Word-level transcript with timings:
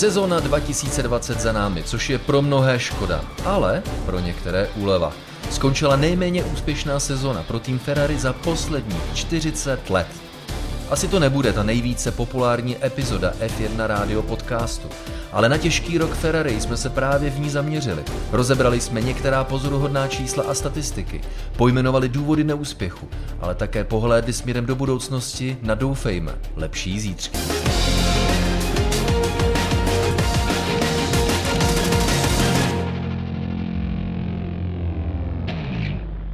Sezona 0.00 0.40
2020 0.40 1.40
za 1.40 1.52
námi, 1.52 1.82
což 1.82 2.10
je 2.10 2.18
pro 2.18 2.42
mnohé 2.42 2.78
škoda, 2.78 3.24
ale 3.44 3.82
pro 4.06 4.20
některé 4.20 4.68
úleva. 4.76 5.12
Skončila 5.50 5.96
nejméně 5.96 6.44
úspěšná 6.44 7.00
sezona 7.00 7.42
pro 7.42 7.60
tým 7.60 7.78
Ferrari 7.78 8.18
za 8.18 8.32
posledních 8.32 9.02
40 9.14 9.90
let. 9.90 10.29
Asi 10.90 11.08
to 11.08 11.18
nebude 11.18 11.52
ta 11.52 11.62
nejvíce 11.62 12.10
populární 12.10 12.84
epizoda 12.84 13.32
F1 13.40 13.86
rádio 13.86 14.22
podcastu, 14.22 14.88
ale 15.32 15.48
na 15.48 15.58
těžký 15.58 15.98
rok 15.98 16.14
Ferrari 16.14 16.60
jsme 16.60 16.76
se 16.76 16.90
právě 16.90 17.30
v 17.30 17.40
ní 17.40 17.50
zaměřili. 17.50 18.04
Rozebrali 18.32 18.80
jsme 18.80 19.00
některá 19.00 19.44
pozoruhodná 19.44 20.08
čísla 20.08 20.44
a 20.48 20.54
statistiky, 20.54 21.20
pojmenovali 21.56 22.08
důvody 22.08 22.44
neúspěchu, 22.44 23.08
ale 23.40 23.54
také 23.54 23.84
pohlédli 23.84 24.32
směrem 24.32 24.66
do 24.66 24.74
budoucnosti 24.74 25.56
na 25.62 25.74
doufejme 25.74 26.34
lepší 26.56 27.00
zítřky. 27.00 27.38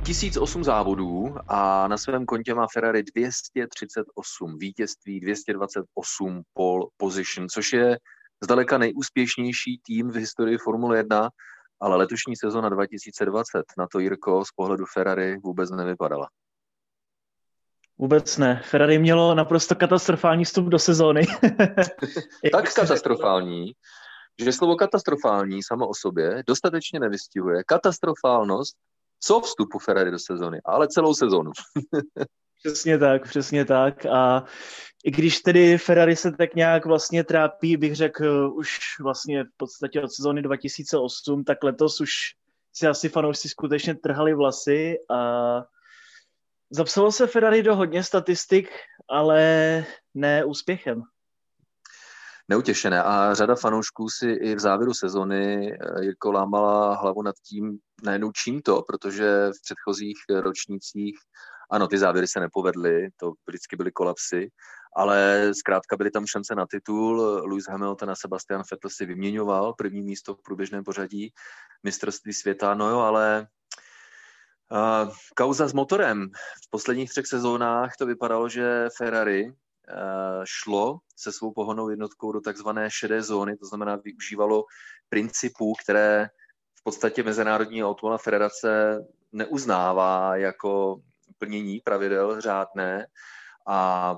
1008 0.06 0.64
závodů 0.64 1.34
a 1.48 1.88
na 1.88 1.98
svém 1.98 2.26
kontě 2.26 2.54
má 2.54 2.66
Ferrari 2.72 3.02
238 3.02 4.58
vítězství, 4.58 5.20
228 5.20 6.42
pole 6.54 6.86
position, 6.96 7.48
což 7.48 7.72
je 7.72 7.98
zdaleka 8.44 8.78
nejúspěšnější 8.78 9.80
tým 9.86 10.10
v 10.10 10.14
historii 10.14 10.58
Formule 10.58 10.96
1, 10.96 11.30
ale 11.80 11.96
letošní 11.96 12.36
sezona 12.36 12.68
2020 12.68 13.64
na 13.78 13.86
to 13.92 13.98
Jirko 13.98 14.44
z 14.44 14.52
pohledu 14.56 14.84
Ferrari 14.94 15.38
vůbec 15.44 15.70
nevypadala. 15.70 16.28
Vůbec 17.98 18.38
ne. 18.38 18.62
Ferrari 18.64 18.98
mělo 18.98 19.34
naprosto 19.34 19.74
katastrofální 19.74 20.44
vstup 20.44 20.66
do 20.66 20.78
sezóny. 20.78 21.26
tak 22.52 22.74
katastrofální, 22.74 23.72
že 24.44 24.52
slovo 24.52 24.76
katastrofální 24.76 25.62
samo 25.62 25.88
o 25.88 25.94
sobě 25.94 26.42
dostatečně 26.46 27.00
nevystihuje 27.00 27.64
katastrofálnost 27.64 28.76
co 29.20 29.40
vstupu 29.40 29.78
Ferrari 29.78 30.10
do 30.10 30.18
sezony, 30.18 30.60
ale 30.64 30.88
celou 30.88 31.14
sezonu. 31.14 31.50
Přesně 32.64 32.98
tak, 32.98 33.28
přesně 33.28 33.64
tak. 33.64 34.06
A 34.06 34.44
i 35.04 35.10
když 35.10 35.40
tedy 35.40 35.78
Ferrari 35.78 36.16
se 36.16 36.32
tak 36.32 36.54
nějak 36.54 36.86
vlastně 36.86 37.24
trápí, 37.24 37.76
bych 37.76 37.96
řekl, 37.96 38.52
už 38.54 38.78
vlastně 39.00 39.44
v 39.44 39.56
podstatě 39.56 40.02
od 40.02 40.12
sezóny 40.12 40.42
2008, 40.42 41.44
tak 41.44 41.64
letos 41.64 42.00
už 42.00 42.10
si 42.72 42.86
asi 42.86 43.08
fanoušci 43.08 43.48
skutečně 43.48 43.94
trhali 43.94 44.34
vlasy 44.34 44.96
a 45.10 45.20
zapsalo 46.70 47.12
se 47.12 47.26
Ferrari 47.26 47.62
do 47.62 47.76
hodně 47.76 48.02
statistik, 48.02 48.68
ale 49.08 49.84
ne 50.14 50.44
úspěchem 50.44 51.02
neutěšené. 52.48 53.02
A 53.02 53.34
řada 53.34 53.54
fanoušků 53.54 54.08
si 54.08 54.30
i 54.30 54.54
v 54.54 54.60
závěru 54.60 54.94
sezony 54.94 55.72
Jirko 56.00 56.32
lámala 56.32 56.94
hlavu 56.94 57.22
nad 57.22 57.34
tím, 57.48 57.78
najednou 58.02 58.32
čím 58.32 58.62
to, 58.62 58.82
protože 58.82 59.50
v 59.58 59.62
předchozích 59.64 60.16
ročnících, 60.40 61.18
ano, 61.70 61.88
ty 61.88 61.98
závěry 61.98 62.28
se 62.28 62.40
nepovedly, 62.40 63.08
to 63.16 63.32
vždycky 63.48 63.76
byly 63.76 63.92
kolapsy, 63.92 64.48
ale 64.96 65.50
zkrátka 65.54 65.96
byly 65.96 66.10
tam 66.10 66.26
šance 66.26 66.54
na 66.54 66.66
titul. 66.66 67.20
Lewis 67.46 67.68
Hamilton 67.68 68.10
a 68.10 68.14
Sebastian 68.16 68.62
Vettel 68.70 68.90
si 68.90 69.06
vyměňoval 69.06 69.72
první 69.72 70.02
místo 70.02 70.34
v 70.34 70.42
průběžném 70.42 70.84
pořadí 70.84 71.32
mistrovství 71.82 72.32
světa, 72.32 72.74
no 72.74 72.90
jo, 72.90 72.98
ale 72.98 73.46
Uh, 74.72 75.12
kauza 75.36 75.68
s 75.68 75.72
motorem. 75.72 76.26
V 76.66 76.70
posledních 76.70 77.10
třech 77.10 77.26
sezónách 77.26 77.96
to 77.98 78.06
vypadalo, 78.06 78.48
že 78.48 78.88
Ferrari 78.96 79.52
šlo 80.44 80.98
se 81.16 81.32
svou 81.32 81.52
pohonou 81.52 81.88
jednotkou 81.88 82.32
do 82.32 82.40
takzvané 82.40 82.90
šedé 82.90 83.22
zóny, 83.22 83.56
to 83.56 83.66
znamená 83.66 83.96
využívalo 83.96 84.64
principů, 85.08 85.74
které 85.82 86.28
v 86.74 86.82
podstatě 86.82 87.22
Mezinárodní 87.22 87.84
automobilová 87.84 88.18
federace 88.18 88.98
neuznává 89.32 90.36
jako 90.36 91.00
plnění 91.38 91.80
pravidel 91.80 92.40
řádné. 92.40 93.06
A 93.66 94.16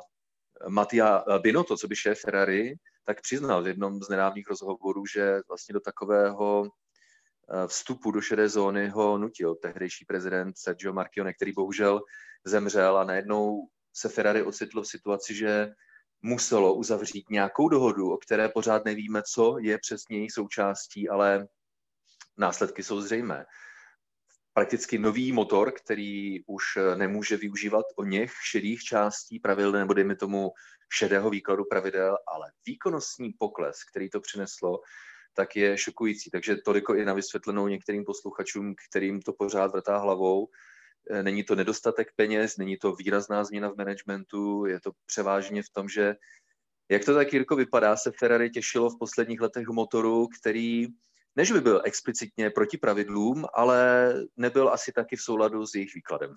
Mattia 0.68 1.24
Binotto, 1.38 1.76
co 1.76 1.88
by 1.88 1.96
šéf 1.96 2.20
Ferrari, 2.20 2.74
tak 3.04 3.20
přiznal 3.20 3.62
v 3.62 3.66
jednom 3.66 4.02
z 4.02 4.08
nedávných 4.08 4.48
rozhovorů, 4.48 5.06
že 5.06 5.40
vlastně 5.48 5.72
do 5.72 5.80
takového 5.80 6.64
eh, 6.64 7.68
vstupu 7.68 8.10
do 8.10 8.20
šedé 8.20 8.48
zóny 8.48 8.88
ho 8.88 9.18
nutil 9.18 9.54
tehdejší 9.54 10.04
prezident 10.04 10.58
Sergio 10.58 10.92
Marchione, 10.92 11.32
který 11.32 11.52
bohužel 11.52 12.00
zemřel 12.44 12.98
a 12.98 13.04
najednou 13.04 13.68
se 14.00 14.08
Ferrari 14.08 14.42
ocitlo 14.42 14.82
v 14.82 14.88
situaci, 14.88 15.34
že 15.34 15.68
muselo 16.22 16.74
uzavřít 16.74 17.30
nějakou 17.30 17.68
dohodu, 17.68 18.12
o 18.12 18.16
které 18.16 18.48
pořád 18.48 18.84
nevíme, 18.84 19.22
co 19.22 19.56
je 19.60 19.78
přesně 19.78 20.18
její 20.18 20.30
součástí, 20.30 21.08
ale 21.08 21.48
následky 22.36 22.82
jsou 22.82 23.00
zřejmé. 23.00 23.44
Prakticky 24.52 24.98
nový 24.98 25.32
motor, 25.32 25.72
který 25.72 26.44
už 26.46 26.64
nemůže 26.94 27.36
využívat 27.36 27.84
o 27.96 28.04
něch 28.04 28.32
šedých 28.50 28.82
částí 28.82 29.38
pravidel, 29.38 29.72
nebo 29.72 29.94
dejme 29.94 30.16
tomu 30.16 30.50
šedého 30.92 31.30
výkladu 31.30 31.64
pravidel, 31.64 32.18
ale 32.26 32.52
výkonnostní 32.66 33.32
pokles, 33.38 33.84
který 33.84 34.10
to 34.10 34.20
přineslo, 34.20 34.80
tak 35.34 35.56
je 35.56 35.78
šokující. 35.78 36.30
Takže 36.30 36.56
toliko 36.56 36.94
i 36.94 37.04
na 37.04 37.14
vysvětlenou 37.14 37.68
některým 37.68 38.04
posluchačům, 38.04 38.74
kterým 38.90 39.22
to 39.22 39.32
pořád 39.32 39.72
vrtá 39.72 39.98
hlavou. 39.98 40.48
Eh, 41.10 41.22
není 41.22 41.44
to 41.44 41.54
nedostatek 41.54 42.08
peněz, 42.16 42.56
není 42.56 42.76
to 42.76 42.92
výrazná 42.92 43.44
změna 43.44 43.68
v 43.68 43.76
managementu, 43.76 44.66
je 44.66 44.80
to 44.80 44.92
převážně 45.06 45.62
v 45.62 45.70
tom, 45.70 45.88
že 45.88 46.14
jak 46.90 47.04
to 47.04 47.14
tak, 47.14 47.32
Jirko, 47.32 47.56
vypadá, 47.56 47.96
se 47.96 48.12
Ferrari 48.18 48.50
těšilo 48.50 48.90
v 48.90 48.98
posledních 48.98 49.40
letech 49.40 49.68
motoru, 49.68 50.28
který 50.40 50.86
než 51.36 51.52
by 51.52 51.60
byl 51.60 51.82
explicitně 51.84 52.50
proti 52.50 52.78
pravidlům, 52.78 53.46
ale 53.54 54.14
nebyl 54.36 54.68
asi 54.68 54.92
taky 54.92 55.16
v 55.16 55.20
souladu 55.20 55.66
s 55.66 55.74
jejich 55.74 55.94
výkladem. 55.94 56.34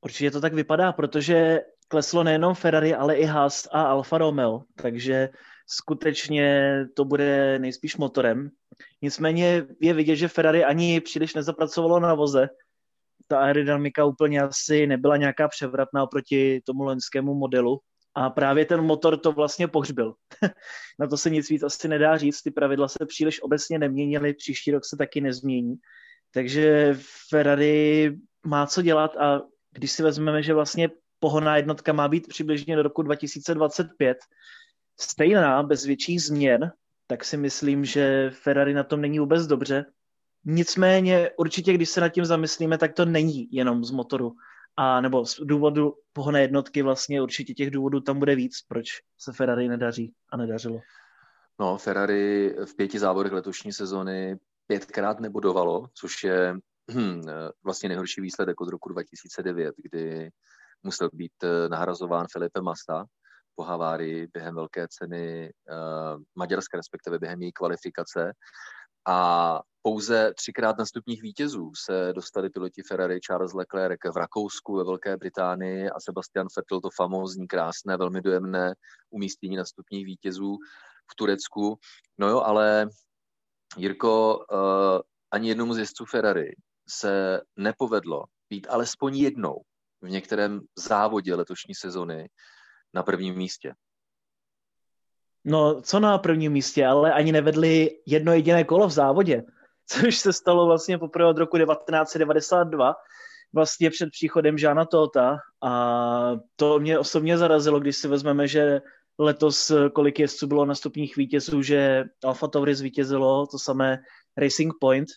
Určitě 0.00 0.30
to 0.30 0.40
tak 0.40 0.54
vypadá, 0.54 0.92
protože 0.92 1.60
kleslo 1.88 2.24
nejenom 2.24 2.54
Ferrari, 2.54 2.94
ale 2.94 3.16
i 3.16 3.24
Haas 3.24 3.68
a 3.72 3.82
Alfa 3.82 4.18
Romeo, 4.18 4.62
takže 4.74 5.28
skutečně 5.66 6.78
to 6.94 7.04
bude 7.04 7.58
nejspíš 7.58 7.96
motorem. 7.96 8.50
Nicméně 9.02 9.66
je 9.80 9.94
vidět, 9.94 10.16
že 10.16 10.28
Ferrari 10.28 10.64
ani 10.64 11.00
příliš 11.00 11.34
nezapracovalo 11.34 12.00
na 12.00 12.14
voze, 12.14 12.48
ta 13.28 13.38
aerodynamika 13.38 14.04
úplně 14.04 14.40
asi 14.40 14.86
nebyla 14.86 15.16
nějaká 15.16 15.48
převratná 15.48 16.02
oproti 16.02 16.60
tomu 16.66 16.84
loňskému 16.84 17.34
modelu. 17.34 17.80
A 18.14 18.30
právě 18.30 18.64
ten 18.64 18.80
motor 18.80 19.18
to 19.18 19.32
vlastně 19.32 19.68
pohřbil. 19.68 20.14
Na 20.98 21.06
to 21.06 21.16
se 21.16 21.30
nic 21.30 21.50
víc 21.50 21.62
asi 21.62 21.88
nedá 21.88 22.16
říct. 22.16 22.42
Ty 22.42 22.50
pravidla 22.50 22.88
se 22.88 23.06
příliš 23.06 23.42
obecně 23.42 23.78
neměnily, 23.78 24.34
příští 24.34 24.70
rok 24.70 24.84
se 24.84 24.96
taky 24.96 25.20
nezmění. 25.20 25.74
Takže 26.34 26.96
Ferrari 27.28 28.16
má 28.46 28.66
co 28.66 28.82
dělat 28.82 29.16
a 29.16 29.42
když 29.72 29.92
si 29.92 30.02
vezmeme, 30.02 30.42
že 30.42 30.54
vlastně 30.54 30.88
pohoná 31.18 31.56
jednotka 31.56 31.92
má 31.92 32.08
být 32.08 32.28
přibližně 32.28 32.76
do 32.76 32.82
roku 32.82 33.02
2025 33.02 34.18
stejná, 35.00 35.62
bez 35.62 35.84
větších 35.84 36.22
změn, 36.22 36.72
tak 37.06 37.24
si 37.24 37.36
myslím, 37.36 37.84
že 37.84 38.30
Ferrari 38.30 38.74
na 38.74 38.82
tom 38.82 39.00
není 39.00 39.18
vůbec 39.18 39.46
dobře 39.46 39.84
Nicméně 40.48 41.30
určitě, 41.36 41.72
když 41.72 41.90
se 41.90 42.00
nad 42.00 42.08
tím 42.08 42.24
zamyslíme, 42.24 42.78
tak 42.78 42.92
to 42.92 43.04
není 43.04 43.48
jenom 43.52 43.84
z 43.84 43.90
motoru. 43.90 44.32
A 44.76 45.00
nebo 45.00 45.26
z 45.26 45.40
důvodu 45.40 45.94
pohonné 46.12 46.40
jednotky 46.40 46.82
vlastně 46.82 47.22
určitě 47.22 47.54
těch 47.54 47.70
důvodů 47.70 48.00
tam 48.00 48.18
bude 48.18 48.34
víc, 48.34 48.62
proč 48.68 48.86
se 49.18 49.32
Ferrari 49.32 49.68
nedaří 49.68 50.12
a 50.32 50.36
nedařilo. 50.36 50.80
No, 51.60 51.78
Ferrari 51.78 52.54
v 52.64 52.76
pěti 52.76 52.98
závodech 52.98 53.32
letošní 53.32 53.72
sezony 53.72 54.36
pětkrát 54.66 55.20
nebodovalo, 55.20 55.86
což 55.94 56.24
je 56.24 56.54
hm, 56.92 57.22
vlastně 57.64 57.88
nejhorší 57.88 58.20
výsledek 58.20 58.60
od 58.60 58.68
roku 58.68 58.88
2009, 58.88 59.74
kdy 59.82 60.30
musel 60.82 61.10
být 61.12 61.32
eh, 61.44 61.68
nahrazován 61.68 62.26
Felipe 62.32 62.60
Massa 62.60 63.06
po 63.56 63.62
havárii 63.62 64.28
během 64.32 64.54
velké 64.54 64.86
ceny 64.88 65.52
uh, 65.70 66.22
Maďarska, 66.34 66.76
respektive 66.76 67.18
během 67.18 67.42
její 67.42 67.52
kvalifikace. 67.52 68.32
A 69.08 69.60
pouze 69.82 70.34
třikrát 70.34 70.78
na 70.78 70.86
stupních 70.86 71.22
vítězů 71.22 71.72
se 71.84 72.12
dostali 72.12 72.50
piloti 72.50 72.82
Ferrari 72.82 73.20
Charles 73.20 73.52
Leclerc 73.52 74.00
v 74.14 74.16
Rakousku, 74.16 74.76
ve 74.76 74.84
Velké 74.84 75.16
Británii 75.16 75.90
a 75.90 76.00
Sebastian 76.00 76.46
Vettel 76.56 76.80
to 76.80 76.88
famózní, 76.96 77.46
krásné, 77.46 77.96
velmi 77.96 78.20
dojemné 78.20 78.74
umístění 79.10 79.56
na 79.56 79.64
stupních 79.64 80.04
vítězů 80.06 80.56
v 81.12 81.14
Turecku. 81.16 81.78
No 82.18 82.28
jo, 82.28 82.40
ale 82.40 82.88
Jirko, 83.76 84.38
uh, 84.52 85.00
ani 85.30 85.48
jednomu 85.48 85.74
z 85.74 85.78
jezdců 85.78 86.04
Ferrari 86.04 86.50
se 86.88 87.40
nepovedlo 87.56 88.24
být 88.50 88.66
alespoň 88.70 89.16
jednou 89.16 89.60
v 90.00 90.10
některém 90.10 90.60
závodě 90.78 91.34
letošní 91.34 91.74
sezony 91.74 92.28
na 92.94 93.02
prvním 93.02 93.36
místě. 93.36 93.74
No, 95.48 95.80
co 95.82 96.00
na 96.00 96.18
prvním 96.18 96.52
místě, 96.52 96.86
ale 96.86 97.12
ani 97.12 97.32
nevedli 97.32 97.90
jedno 98.06 98.32
jediné 98.32 98.64
kolo 98.64 98.88
v 98.88 98.90
závodě, 98.90 99.44
což 99.86 100.16
se 100.16 100.32
stalo 100.32 100.66
vlastně 100.66 100.98
poprvé 100.98 101.26
od 101.26 101.38
roku 101.38 101.58
1992, 101.58 102.94
vlastně 103.54 103.90
před 103.90 104.10
příchodem 104.10 104.58
Žána 104.58 104.84
Tota 104.84 105.38
a 105.62 106.32
to 106.56 106.78
mě 106.78 106.98
osobně 106.98 107.38
zarazilo, 107.38 107.80
když 107.80 107.96
si 107.96 108.08
vezmeme, 108.08 108.48
že 108.48 108.80
letos 109.18 109.72
kolik 109.92 110.18
jezdců 110.20 110.46
bylo 110.46 110.64
nastupních 110.64 111.16
vítězů, 111.16 111.62
že 111.62 112.04
Alfa 112.24 112.48
Tauri 112.48 112.74
zvítězilo, 112.74 113.46
to 113.46 113.58
samé 113.58 113.98
Racing 114.36 114.74
Point, 114.80 115.08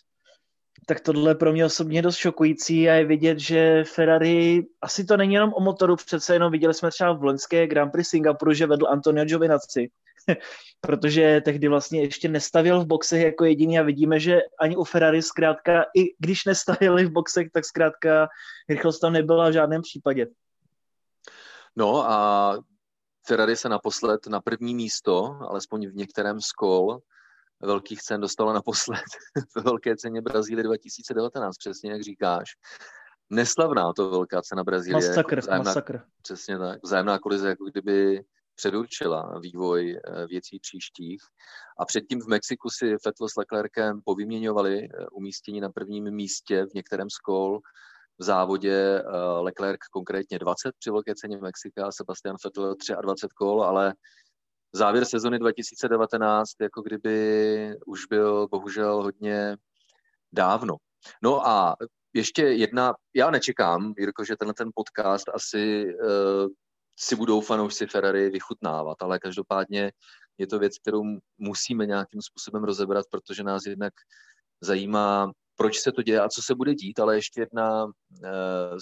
tak 0.86 1.00
tohle 1.00 1.34
pro 1.34 1.52
mě 1.52 1.64
osobně 1.64 2.02
dost 2.02 2.16
šokující 2.16 2.90
a 2.90 2.94
je 2.94 3.04
vidět, 3.04 3.38
že 3.38 3.84
Ferrari, 3.84 4.66
asi 4.82 5.04
to 5.04 5.16
není 5.16 5.34
jenom 5.34 5.52
o 5.54 5.60
motoru, 5.60 5.96
přece 5.96 6.34
jenom 6.34 6.52
viděli 6.52 6.74
jsme 6.74 6.90
třeba 6.90 7.12
v 7.12 7.24
loňské 7.24 7.66
Grand 7.66 7.92
Prix 7.92 8.10
Singapuru, 8.10 8.52
že 8.52 8.66
vedl 8.66 8.88
Antonio 8.88 9.24
Giovinazzi, 9.24 9.90
protože 10.80 11.40
tehdy 11.44 11.68
vlastně 11.68 12.02
ještě 12.02 12.28
nestavil 12.28 12.80
v 12.80 12.86
boxech 12.86 13.22
jako 13.22 13.44
jediný 13.44 13.78
a 13.78 13.82
vidíme, 13.82 14.20
že 14.20 14.40
ani 14.60 14.76
u 14.76 14.84
Ferrari 14.84 15.22
zkrátka, 15.22 15.84
i 15.96 16.14
když 16.18 16.44
nestavili 16.44 17.04
v 17.04 17.12
boxech, 17.12 17.50
tak 17.52 17.64
zkrátka 17.64 18.28
rychlost 18.68 19.00
tam 19.00 19.12
nebyla 19.12 19.48
v 19.48 19.52
žádném 19.52 19.82
případě. 19.82 20.26
No 21.76 22.10
a 22.10 22.58
Ferrari 23.26 23.56
se 23.56 23.68
naposled 23.68 24.26
na 24.26 24.40
první 24.40 24.74
místo, 24.74 25.38
alespoň 25.40 25.86
v 25.86 25.94
některém 25.94 26.40
z 26.40 26.52
kol, 26.52 26.98
velkých 27.62 28.02
cen 28.02 28.20
dostala 28.20 28.52
naposled 28.52 29.04
ve 29.56 29.62
velké 29.62 29.96
ceně 29.96 30.22
Brazílie 30.22 30.64
2019, 30.64 31.56
přesně 31.56 31.92
jak 31.92 32.02
říkáš. 32.02 32.50
Neslavná 33.30 33.92
to 33.92 34.10
velká 34.10 34.42
cena 34.42 34.64
Brazílie. 34.64 35.08
Masakr, 35.08 35.34
jako 35.34 35.46
vzájemná, 35.46 35.70
masakr. 35.70 36.00
Přesně 36.22 36.58
tak. 36.58 36.82
Vzájemná 36.84 37.18
kolize, 37.18 37.48
jako 37.48 37.64
kdyby 37.64 38.24
předurčila 38.60 39.38
vývoj 39.42 39.96
eh, 39.96 40.26
věcí 40.26 40.58
příštích. 40.58 41.22
A 41.78 41.84
předtím 41.84 42.20
v 42.20 42.26
Mexiku 42.26 42.68
si 42.70 42.90
Vettel 43.04 43.28
s 43.28 43.36
Leclerkem 43.36 44.00
povyměňovali 44.04 44.84
eh, 44.84 45.06
umístění 45.12 45.60
na 45.60 45.68
prvním 45.68 46.10
místě 46.10 46.66
v 46.66 46.74
některém 46.74 47.10
z 47.10 47.18
kol. 47.18 47.60
V 48.18 48.24
závodě 48.24 48.74
eh, 48.74 49.02
Leclerc 49.40 49.78
konkrétně 49.90 50.38
20 50.38 50.72
při 50.78 50.90
velké 50.90 51.14
ceně 51.14 51.38
Mexika, 51.38 51.92
Sebastian 51.92 52.36
Vettel 52.44 52.74
23 53.02 53.34
kol, 53.34 53.64
ale 53.64 53.94
závěr 54.72 55.04
sezony 55.04 55.38
2019 55.38 56.50
jako 56.60 56.82
kdyby 56.82 57.74
už 57.86 58.06
byl 58.06 58.48
bohužel 58.48 59.02
hodně 59.02 59.56
dávno. 60.32 60.76
No 61.22 61.46
a 61.48 61.76
ještě 62.14 62.42
jedna, 62.42 62.94
já 63.14 63.30
nečekám, 63.30 63.94
Jirko, 63.98 64.24
že 64.24 64.36
tenhle 64.36 64.54
ten 64.54 64.70
podcast 64.74 65.28
asi 65.34 65.94
si 67.00 67.16
budou 67.16 67.40
fanoušci 67.40 67.86
Ferrari 67.86 68.30
vychutnávat, 68.30 68.96
ale 69.00 69.18
každopádně 69.18 69.92
je 70.38 70.46
to 70.46 70.58
věc, 70.58 70.78
kterou 70.78 71.02
musíme 71.38 71.86
nějakým 71.86 72.22
způsobem 72.22 72.64
rozebrat, 72.64 73.06
protože 73.10 73.42
nás 73.42 73.66
jednak 73.66 73.92
zajímá, 74.60 75.32
proč 75.56 75.80
se 75.80 75.92
to 75.92 76.02
děje 76.02 76.20
a 76.20 76.28
co 76.28 76.42
se 76.42 76.54
bude 76.54 76.74
dít, 76.74 76.98
ale 76.98 77.16
ještě 77.16 77.40
jedna 77.40 77.84
uh, 77.84 77.90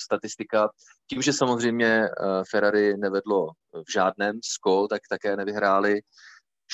statistika. 0.02 0.68
Tím, 1.10 1.22
že 1.22 1.32
samozřejmě 1.32 2.02
uh, 2.02 2.42
Ferrari 2.50 2.96
nevedlo 2.96 3.50
v 3.72 3.92
žádném 3.92 4.40
sko, 4.44 4.88
tak 4.88 5.00
také 5.10 5.36
nevyhráli 5.36 6.00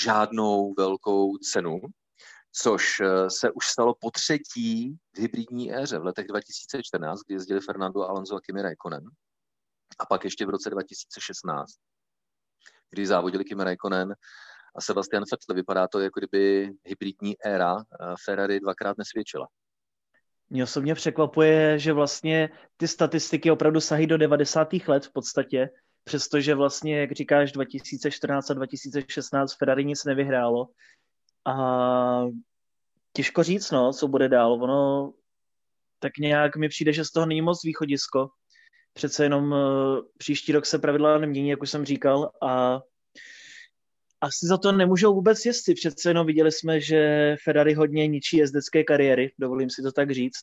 žádnou 0.02 0.75
velkou 0.75 1.38
cenu, 1.38 1.81
což 2.52 3.00
uh, 3.00 3.06
se 3.29 3.50
už 3.50 3.67
stalo 3.67 3.94
po 4.00 4.11
třetí 4.11 4.97
v 5.14 5.19
hybridní 5.19 5.75
éře 5.75 5.99
v 5.99 6.05
letech 6.05 6.26
2014, 6.26 7.20
kdy 7.26 7.35
jezdili 7.35 7.61
Fernando 7.61 8.02
Alonso 8.02 8.37
a 8.37 8.40
Kimi 8.40 8.62
Raikkonen. 8.62 9.05
A 9.99 10.06
pak 10.06 10.25
ještě 10.25 10.46
v 10.46 10.50
roce 10.50 10.70
2016, 10.70 11.73
kdy 12.91 13.06
závodili 13.06 13.44
Kimi 13.44 13.64
Raikkonen 13.64 14.14
a 14.76 14.81
Sebastian 14.81 15.25
Vettel. 15.32 15.56
Vypadá 15.56 15.88
to, 15.88 16.00
jako 16.00 16.20
kdyby 16.20 16.70
hybridní 16.85 17.43
éra 17.44 17.85
Ferrari 18.25 18.61
dvakrát 18.61 18.99
nesvědčila. 18.99 19.49
Mě 20.50 20.64
osobně 20.64 20.94
překvapuje, 20.94 21.79
že 21.79 21.93
vlastně 21.93 22.49
ty 22.76 22.88
statistiky 22.88 23.50
opravdu 23.50 23.81
sahají 23.81 24.06
do 24.06 24.19
90. 24.19 24.69
let 24.87 25.06
v 25.06 25.12
podstatě, 25.12 25.70
přestože 26.05 26.55
vlastně, 26.55 27.00
jak 27.00 27.12
říkáš, 27.12 27.52
2014 27.52 28.50
a 28.50 28.55
2016 28.55 29.55
Ferrari 29.55 29.85
nic 29.85 30.05
nevyhrálo. 30.05 30.69
A 31.47 32.25
těžko 33.12 33.43
říct, 33.43 33.70
no, 33.70 33.93
co 33.93 34.08
bude 34.08 34.29
dál. 34.29 34.52
Ono 34.52 35.12
tak 35.99 36.19
nějak 36.19 36.56
mi 36.56 36.69
přijde, 36.69 36.93
že 36.93 37.05
z 37.05 37.11
toho 37.11 37.26
není 37.26 37.43
moc 37.43 37.64
východisko. 37.64 38.29
Přece 38.94 39.25
jenom 39.25 39.52
uh, 39.52 39.58
příští 40.19 40.52
rok 40.52 40.67
se 40.67 40.79
pravidla 40.79 41.19
nemění, 41.19 41.49
jak 41.49 41.62
už 41.62 41.70
jsem 41.70 41.85
říkal, 41.85 42.31
a 42.43 42.81
asi 44.20 44.46
za 44.46 44.58
to 44.58 44.73
nemůžou 44.73 45.14
vůbec 45.14 45.44
jezdci. 45.46 45.75
Přece 45.75 46.11
jenom 46.11 46.26
viděli 46.26 46.52
jsme, 46.52 46.81
že 46.81 47.37
Ferrari 47.44 47.75
hodně 47.75 48.08
ničí 48.08 48.37
jezdecké 48.37 48.85
kariéry, 48.85 49.32
dovolím 49.38 49.70
si 49.70 49.82
to 49.82 49.93
tak 49.93 50.11
říct, 50.11 50.41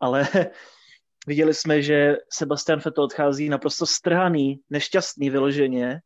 ale 0.00 0.28
viděli 1.26 1.54
jsme, 1.54 1.82
že 1.82 2.16
Sebastian 2.32 2.80
Vettel 2.84 3.04
odchází 3.04 3.48
naprosto 3.48 3.86
strhaný, 3.86 4.60
nešťastný 4.70 5.30
vyloženě 5.30 6.00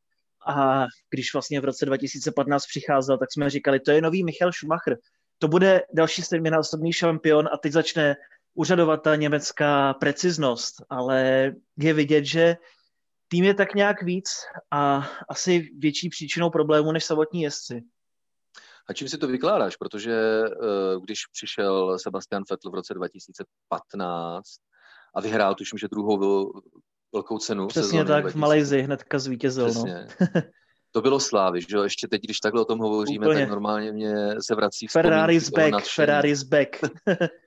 a 0.47 0.87
když 1.11 1.33
vlastně 1.33 1.61
v 1.61 1.65
roce 1.65 1.87
2015 1.87 2.67
přicházel, 2.67 3.19
tak 3.19 3.33
jsme 3.33 3.51
říkali, 3.51 3.81
to 3.81 3.91
je 3.91 4.01
nový 4.01 4.25
Michael 4.25 4.53
Schumacher, 4.53 4.97
to 5.39 5.49
bude 5.49 5.83
další 5.93 6.23
sedminásobný 6.23 6.93
šampion 6.93 7.49
a 7.53 7.57
teď 7.57 7.73
začne 7.73 8.17
úřadovat 8.55 8.97
ta 9.03 9.17
německá 9.17 9.95
preciznost, 9.95 10.75
ale 10.91 11.51
je 11.79 11.95
vidět, 11.95 12.25
že 12.25 12.57
tým 13.29 13.45
je 13.45 13.55
tak 13.55 13.75
nějak 13.75 14.03
víc 14.03 14.29
a 14.71 15.09
asi 15.29 15.71
větší 15.79 16.09
příčinou 16.09 16.51
problému 16.51 16.93
než 16.93 17.05
samotní 17.05 17.43
jezdci. 17.43 17.83
A 18.89 18.93
čím 18.93 19.09
si 19.09 19.19
to 19.19 19.27
vykládáš? 19.27 19.77
Protože 19.77 20.15
eh, 20.45 21.01
když 21.05 21.21
přišel 21.33 21.99
Sebastian 21.99 22.43
Vettel 22.51 22.71
v 22.71 22.75
roce 22.75 22.95
2015 22.95 24.45
a 25.15 25.21
vyhrál, 25.21 25.55
tuším, 25.55 25.79
že 25.79 25.89
druhou 25.89 26.53
velkou 27.15 27.39
cenu. 27.39 27.67
Přesně 27.67 27.99
tak, 27.99 28.23
2000. 28.23 28.33
v 28.33 28.41
Malajzi 28.41 28.83
hnedka 28.83 29.19
zvítězil. 29.19 29.65
No. 29.65 29.71
Přesně. 29.71 30.07
No. 30.21 30.43
To 30.93 31.03
bylo 31.03 31.21
slávy, 31.21 31.61
že 31.61 31.77
jo? 31.77 31.83
Ještě 31.83 32.09
teď, 32.09 32.23
když 32.23 32.39
takhle 32.39 32.61
o 32.63 32.65
tom 32.65 32.79
hovoříme, 32.79 33.27
Úplně. 33.27 33.41
tak 33.41 33.49
normálně 33.49 33.93
mě 33.93 34.15
se 34.41 34.55
vrací 34.55 34.87
Ferrari's 34.87 35.51
back, 35.51 35.85
Ferrari's 35.95 36.43
back. 36.43 36.69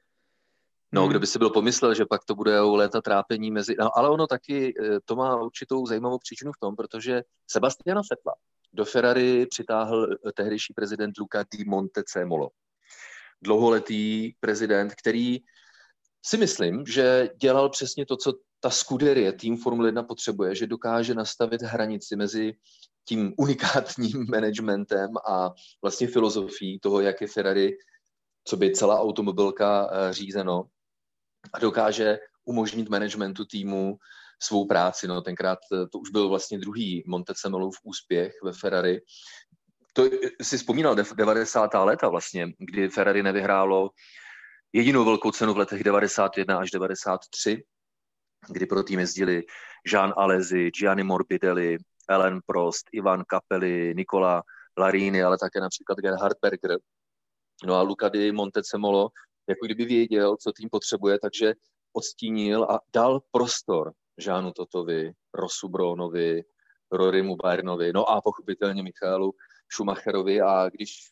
No, 0.92 1.01
hmm. 1.01 1.10
kdo 1.10 1.19
by 1.19 1.28
si 1.28 1.39
byl 1.39 1.50
pomyslel, 1.50 1.94
že 1.94 2.06
pak 2.06 2.25
to 2.25 2.36
bude 2.36 2.60
léta 2.60 3.01
trápení 3.01 3.51
mezi... 3.51 3.75
No, 3.80 3.98
ale 3.98 4.10
ono 4.10 4.28
taky, 4.28 4.74
eh, 4.81 5.00
to 5.06 5.16
má 5.16 5.42
určitou 5.42 5.86
zajímavou 5.86 6.18
příčinu 6.18 6.51
v 6.51 6.60
tom, 6.60 6.75
protože 6.75 7.24
Sebastiana 7.48 8.01
Fetla 8.07 8.34
do 8.74 8.86
Ferrari 8.86 9.45
přitáhl 9.45 10.13
eh, 10.13 10.31
tehdejší 10.31 10.73
prezident 10.73 11.18
Luca 11.18 11.45
di 11.52 11.66
Montecemolo. 11.66 12.50
Dlouholetý 13.42 14.31
prezident, 14.40 14.95
který 14.95 15.40
si 16.26 16.38
myslím, 16.38 16.85
že 16.85 17.30
dělal 17.42 17.69
přesně 17.69 18.06
to, 18.06 18.18
co 18.18 18.33
ta 18.59 18.69
Scuderie, 18.69 19.33
tým 19.33 19.57
Formule 19.57 19.88
1 19.88 20.04
potřebuje, 20.04 20.56
že 20.56 20.68
dokáže 20.68 21.14
nastavit 21.14 21.62
hranici 21.62 22.16
mezi 22.16 22.54
tím 23.06 23.33
unikátním 23.38 24.26
managementem 24.30 25.09
a 25.30 25.52
vlastně 25.81 26.07
filozofií 26.07 26.80
toho, 26.80 27.02
jak 27.02 27.21
je 27.21 27.28
Ferrari, 27.28 27.78
co 28.44 28.57
by 28.57 28.71
celá 28.71 29.00
automobilka 29.00 29.90
eh, 29.92 30.14
řízeno 30.14 30.64
a 31.54 31.59
dokáže 31.59 32.19
umožnit 32.45 32.89
managementu 32.89 33.45
týmu 33.45 33.97
svou 34.42 34.66
práci. 34.66 35.07
No, 35.07 35.21
tenkrát 35.21 35.59
eh, 35.73 35.87
to 35.87 35.99
už 35.99 36.09
byl 36.09 36.30
vlastně 36.30 36.59
druhý 36.59 37.04
Montecemolův 37.07 37.75
úspěch 37.83 38.33
ve 38.44 38.54
Ferrari. 38.54 39.01
To 39.94 40.04
si 40.42 40.57
vzpomínal 40.57 40.95
90. 40.95 41.73
léta 41.73 42.09
vlastně, 42.09 42.47
kdy 42.59 42.89
Ferrari 42.89 43.23
nevyhrálo 43.23 43.89
jedinou 44.73 45.06
velkou 45.06 45.31
cenu 45.31 45.54
v 45.54 45.57
letech 45.57 45.83
91 45.83 46.59
až 46.59 46.71
93, 46.71 47.63
kdy 48.49 48.66
pro 48.66 48.83
tým 48.83 48.99
jezdili 48.99 49.44
Jean 49.92 50.13
Alesi, 50.18 50.71
Gianni 50.71 51.04
Morbidelli, 51.04 51.77
Ellen 52.09 52.39
Prost, 52.45 52.85
Ivan 52.92 53.23
Capelli, 53.33 53.94
Nikola 53.95 54.44
Larini, 54.77 55.23
ale 55.23 55.37
také 55.37 55.59
například 55.59 55.97
Gerhard 55.97 56.37
Berger. 56.42 56.80
No 57.66 57.75
a 57.75 57.81
Luca 57.81 58.09
di 58.09 58.31
Montecemolo 58.31 59.09
jako 59.47 59.66
kdyby 59.66 59.85
věděl, 59.85 60.37
co 60.37 60.51
tým 60.51 60.69
potřebuje, 60.69 61.19
takže 61.19 61.54
odstínil 61.94 62.63
a 62.63 62.80
dal 62.94 63.19
prostor 63.31 63.94
Žánu 64.18 64.51
Totovi, 64.51 65.13
Rosu 65.33 65.69
Bronovi, 65.69 66.44
Rorymu 66.92 67.35
Bayernovi, 67.35 67.94
no 67.94 68.09
a 68.09 68.21
pochopitelně 68.21 68.83
Michalu 68.83 69.33
Schumacherovi 69.73 70.42
a 70.42 70.69
když 70.69 71.11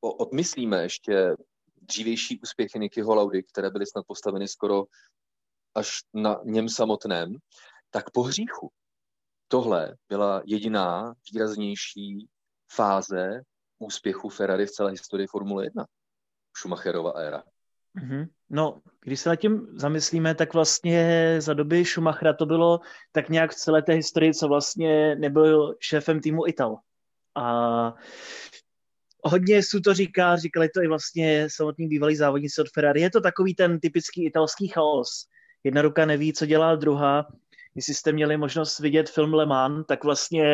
odmyslíme 0.00 0.82
ještě 0.82 1.36
dřívější 1.82 2.40
úspěchy 2.40 2.78
Niky 2.78 3.02
Laudy, 3.02 3.42
které 3.42 3.70
byly 3.70 3.86
snad 3.86 4.06
postaveny 4.06 4.48
skoro 4.48 4.84
až 5.74 5.98
na 6.14 6.40
něm 6.44 6.68
samotném, 6.68 7.34
tak 7.90 8.10
po 8.10 8.22
hříchu. 8.22 8.70
Tohle 9.48 9.96
byla 10.08 10.42
jediná 10.44 11.14
výraznější 11.32 12.28
fáze 12.72 13.40
úspěchu 13.78 14.28
Ferrari 14.28 14.66
v 14.66 14.70
celé 14.70 14.90
historii 14.90 15.26
Formule 15.26 15.64
1. 15.64 15.86
Schumacherova 16.58 17.10
éra. 17.10 17.42
Mm-hmm. 18.00 18.26
No, 18.50 18.80
když 19.04 19.20
se 19.20 19.28
nad 19.28 19.36
tím 19.36 19.66
zamyslíme, 19.72 20.34
tak 20.34 20.54
vlastně 20.54 21.34
za 21.38 21.54
doby 21.54 21.84
Schumachera 21.84 22.32
to 22.32 22.46
bylo 22.46 22.80
tak 23.12 23.28
nějak 23.28 23.50
v 23.50 23.54
celé 23.54 23.82
té 23.82 23.92
historii, 23.92 24.34
co 24.34 24.48
vlastně 24.48 25.16
nebyl 25.16 25.74
šéfem 25.80 26.20
týmu 26.20 26.46
Ital. 26.46 26.76
A 27.34 27.94
hodně 29.24 29.62
su 29.62 29.80
to 29.80 29.94
říká, 29.94 30.36
říkali 30.36 30.68
to 30.68 30.82
i 30.82 30.88
vlastně 30.88 31.48
samotný 31.50 31.88
bývalý 31.88 32.16
závodníci 32.16 32.60
od 32.60 32.70
Ferrari. 32.74 33.00
Je 33.00 33.10
to 33.10 33.20
takový 33.20 33.54
ten 33.54 33.80
typický 33.80 34.26
italský 34.26 34.68
chaos. 34.68 35.08
Jedna 35.64 35.82
ruka 35.82 36.06
neví, 36.06 36.32
co 36.32 36.46
dělá 36.46 36.74
druhá. 36.74 37.26
Jestli 37.74 37.94
jste 37.94 38.12
měli 38.12 38.36
možnost 38.36 38.78
vidět 38.78 39.10
film 39.10 39.34
Le 39.34 39.46
Mans, 39.46 39.86
tak 39.86 40.04
vlastně 40.04 40.44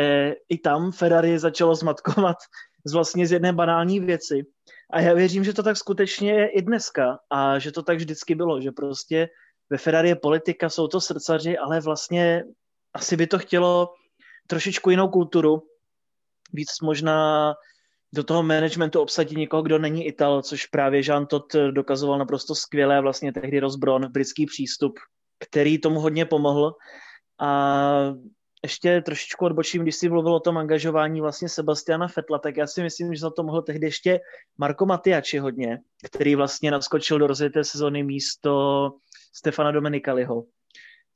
i 0.48 0.58
tam 0.58 0.92
Ferrari 0.92 1.38
začalo 1.38 1.74
zmatkovat 1.74 2.36
z 2.84 2.92
vlastně 2.92 3.26
z 3.26 3.32
jedné 3.32 3.52
banální 3.52 4.00
věci. 4.00 4.46
A 4.90 5.00
já 5.00 5.14
věřím, 5.14 5.44
že 5.44 5.52
to 5.52 5.62
tak 5.62 5.76
skutečně 5.76 6.32
je 6.32 6.48
i 6.48 6.62
dneska 6.62 7.18
a 7.30 7.58
že 7.58 7.72
to 7.72 7.82
tak 7.82 7.96
vždycky 7.96 8.34
bylo, 8.34 8.60
že 8.60 8.72
prostě 8.72 9.28
ve 9.70 9.78
Ferrari 9.78 10.08
je 10.08 10.16
politika, 10.16 10.70
jsou 10.70 10.88
to 10.88 11.00
srdcaři, 11.00 11.58
ale 11.58 11.80
vlastně 11.80 12.44
asi 12.94 13.16
by 13.16 13.26
to 13.26 13.38
chtělo 13.38 13.94
trošičku 14.46 14.90
jinou 14.90 15.08
kulturu, 15.08 15.62
víc 16.52 16.68
možná 16.82 17.54
do 18.14 18.24
toho 18.24 18.42
managementu 18.42 19.00
obsadit 19.00 19.38
někoho, 19.38 19.62
kdo 19.62 19.78
není 19.78 20.06
Ital, 20.06 20.42
což 20.42 20.66
právě 20.66 21.02
Jean 21.04 21.26
Todt 21.26 21.56
dokazoval 21.70 22.18
naprosto 22.18 22.54
skvěle, 22.54 23.00
vlastně 23.00 23.32
tehdy 23.32 23.60
rozbron, 23.60 24.12
britský 24.12 24.46
přístup, 24.46 24.98
který 25.38 25.78
tomu 25.78 26.00
hodně 26.00 26.24
pomohl. 26.24 26.74
A 27.40 28.14
ještě 28.64 29.00
trošičku 29.00 29.44
odbočím, 29.44 29.82
když 29.82 29.96
si 29.96 30.08
mluvil 30.08 30.34
o 30.34 30.40
tom 30.40 30.58
angažování 30.58 31.20
vlastně 31.20 31.48
Sebastiana 31.48 32.08
Fetla, 32.08 32.38
tak 32.38 32.56
já 32.56 32.66
si 32.66 32.82
myslím, 32.82 33.14
že 33.14 33.20
za 33.20 33.30
to 33.30 33.42
mohl 33.42 33.62
tehdy 33.62 33.86
ještě 33.86 34.20
Marko 34.58 34.86
Matiači 34.86 35.38
hodně, 35.38 35.78
který 36.04 36.34
vlastně 36.34 36.70
naskočil 36.70 37.18
do 37.18 37.26
rozjeté 37.26 37.64
sezóny 37.64 38.02
místo 38.02 38.90
Stefana 39.34 39.70
Domenikaliho 39.70 40.44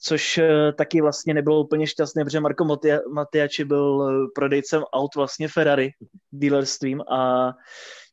což 0.01 0.39
eh, 0.39 0.73
taky 0.73 1.01
vlastně 1.01 1.35
nebylo 1.35 1.61
úplně 1.61 1.87
šťastné, 1.87 2.25
protože 2.25 2.41
Marko 2.41 2.79
Matiači 3.13 3.65
byl 3.65 4.09
eh, 4.09 4.27
prodejcem 4.35 4.83
aut 4.83 5.15
vlastně 5.17 5.49
Ferrari 5.49 5.91
dealerstvím 6.33 7.01
a 7.01 7.53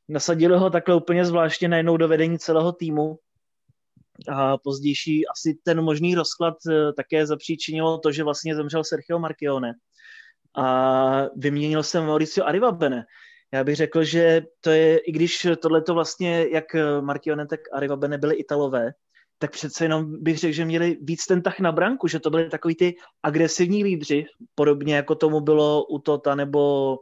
nasadili 0.10 0.58
ho 0.58 0.70
takhle 0.70 0.96
úplně 0.96 1.26
zvláštně 1.26 1.68
najednou 1.68 1.98
do 1.98 2.08
vedení 2.08 2.40
celého 2.40 2.72
týmu 2.72 3.20
a 4.30 4.58
pozdější 4.58 5.28
asi 5.28 5.58
ten 5.64 5.82
možný 5.82 6.16
rozklad 6.16 6.56
eh, 6.70 6.94
také 6.94 7.26
zapříčinilo 7.26 7.98
to, 7.98 8.12
že 8.12 8.24
vlastně 8.24 8.56
zemřel 8.56 8.84
Sergio 8.84 9.20
Marchione 9.20 9.74
a 10.58 11.26
vyměnil 11.36 11.84
se 11.84 12.02
Mauricio 12.02 12.48
Arrivabene. 12.48 13.06
Já 13.54 13.64
bych 13.64 13.76
řekl, 13.76 14.04
že 14.04 14.42
to 14.62 14.70
je, 14.70 14.98
i 14.98 15.12
když 15.12 15.48
tohle 15.62 15.82
to 15.82 15.94
vlastně, 15.94 16.48
jak 16.52 16.66
Marchione, 17.02 17.48
tak 17.48 17.60
Arrivabene 17.74 18.18
byli 18.18 18.36
Italové, 18.36 18.92
tak 19.40 19.52
přece 19.52 19.86
jenom 19.86 20.24
bych 20.24 20.38
řekl, 20.38 20.54
že 20.54 20.66
měli 20.66 20.98
víc 21.02 21.26
ten 21.26 21.42
tah 21.42 21.60
na 21.60 21.72
branku, 21.72 22.08
že 22.08 22.20
to 22.20 22.30
byly 22.30 22.50
takový 22.50 22.76
ty 22.76 22.96
agresivní 23.24 23.84
lídři, 23.84 24.26
podobně 24.56 24.96
jako 24.96 25.16
tomu 25.16 25.42
bylo 25.42 25.86
u 25.86 26.00
Tota 26.00 26.36
nebo 26.36 26.98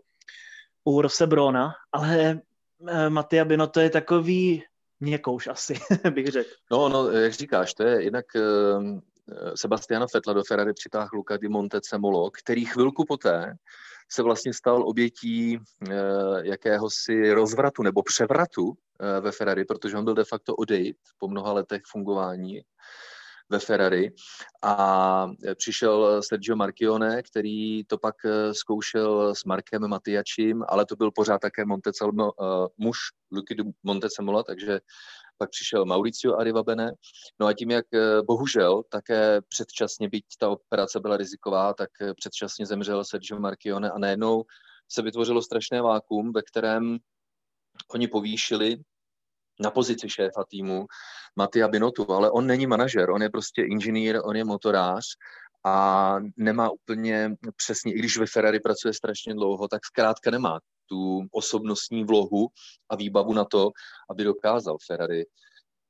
u 0.83 1.01
Rosebrona, 1.01 1.73
ale 1.91 2.41
eh, 2.87 3.09
Matia 3.09 3.45
Bino 3.45 3.67
to 3.67 3.79
je 3.79 3.89
takový 3.89 4.63
měkouš 5.03 5.47
asi, 5.47 5.73
bych 6.13 6.27
řekl. 6.27 6.49
No, 6.71 6.89
no, 6.89 7.11
jak 7.11 7.33
říkáš, 7.33 7.73
to 7.73 7.83
je 7.83 8.03
jinak 8.03 8.25
uh, 8.35 8.99
Sebastiana 9.55 10.07
Fetla 10.11 10.33
do 10.33 10.43
Ferrari 10.43 10.73
přitáhl 10.73 11.09
Luca 11.13 11.37
di 11.37 11.47
Montecemolo, 11.47 12.31
který 12.31 12.65
chvilku 12.65 13.05
poté 13.05 13.55
se 14.11 14.23
vlastně 14.23 14.53
stal 14.53 14.89
obětí 14.89 15.57
uh, 15.57 15.95
jakéhosi 16.43 17.33
rozvratu 17.33 17.83
nebo 17.83 18.03
převratu 18.03 18.77
Eh, 19.03 19.21
ve 19.21 19.31
Ferrari, 19.31 19.65
protože 19.65 19.97
on 19.97 20.05
byl 20.05 20.13
de 20.13 20.23
facto 20.23 20.55
odejít 20.55 20.97
po 21.17 21.27
mnoha 21.27 21.53
letech 21.53 21.81
fungování 21.91 22.61
ve 23.53 23.59
Ferrari 23.59 24.11
a 24.63 25.29
přišel 25.55 26.21
Sergio 26.23 26.55
Marchione, 26.55 27.23
který 27.23 27.83
to 27.83 27.97
pak 27.97 28.15
eh, 28.25 28.53
zkoušel 28.53 29.35
s 29.35 29.43
Markem 29.43 29.87
Matiačím, 29.87 30.63
ale 30.67 30.85
to 30.85 30.95
byl 30.95 31.11
pořád 31.11 31.37
také 31.37 31.65
Montecalmo, 31.65 32.31
uh, 32.31 32.67
muž 32.77 32.97
Luky 33.31 33.55
Montecamola, 33.83 34.43
takže 34.43 34.79
pak 35.37 35.49
přišel 35.49 35.85
Mauricio 35.85 36.37
Arrivabene. 36.37 36.91
No 37.39 37.47
a 37.47 37.53
tím, 37.53 37.71
jak 37.71 37.85
bohužel 38.27 38.83
také 38.89 39.41
předčasně, 39.49 40.09
byť 40.09 40.25
ta 40.39 40.49
operace 40.49 40.99
byla 40.99 41.17
riziková, 41.17 41.73
tak 41.73 41.89
předčasně 42.15 42.65
zemřel 42.65 43.03
Sergio 43.03 43.39
Marchione 43.39 43.89
a 43.89 43.99
najednou 43.99 44.43
se 44.91 45.01
vytvořilo 45.01 45.41
strašné 45.41 45.81
vákum, 45.81 46.33
ve 46.33 46.41
kterém 46.41 46.97
oni 47.93 48.07
povýšili 48.07 48.77
na 49.59 49.71
pozici 49.71 50.09
šéfa 50.09 50.43
týmu 50.49 50.85
Matia 51.35 51.67
Binotu, 51.67 52.11
ale 52.11 52.31
on 52.31 52.47
není 52.47 52.67
manažer, 52.67 53.09
on 53.09 53.21
je 53.21 53.29
prostě 53.29 53.61
inženýr, 53.61 54.19
on 54.23 54.35
je 54.35 54.43
motorář 54.43 55.05
a 55.65 56.15
nemá 56.37 56.69
úplně 56.69 57.35
přesně, 57.55 57.93
i 57.93 57.99
když 57.99 58.17
ve 58.17 58.25
Ferrari 58.25 58.59
pracuje 58.59 58.93
strašně 58.93 59.33
dlouho, 59.33 59.67
tak 59.67 59.85
zkrátka 59.85 60.31
nemá 60.31 60.59
tu 60.85 61.27
osobnostní 61.31 62.03
vlohu 62.03 62.47
a 62.89 62.95
výbavu 62.95 63.33
na 63.33 63.45
to, 63.45 63.71
aby 64.09 64.23
dokázal 64.23 64.77
Ferrari 64.87 65.25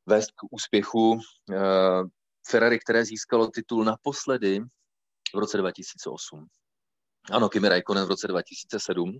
vést 0.05 0.31
k 0.31 0.43
úspěchu. 0.51 1.19
Eh, 1.51 2.03
Ferrari, 2.47 2.79
které 2.79 3.05
získalo 3.05 3.47
titul 3.47 3.83
naposledy 3.83 4.59
v 5.35 5.37
roce 5.37 5.57
2008. 5.57 6.47
Ano, 7.31 7.49
Kimi 7.49 7.69
Raikkonen 7.69 8.05
v 8.05 8.07
roce 8.07 8.27
2007, 8.27 9.19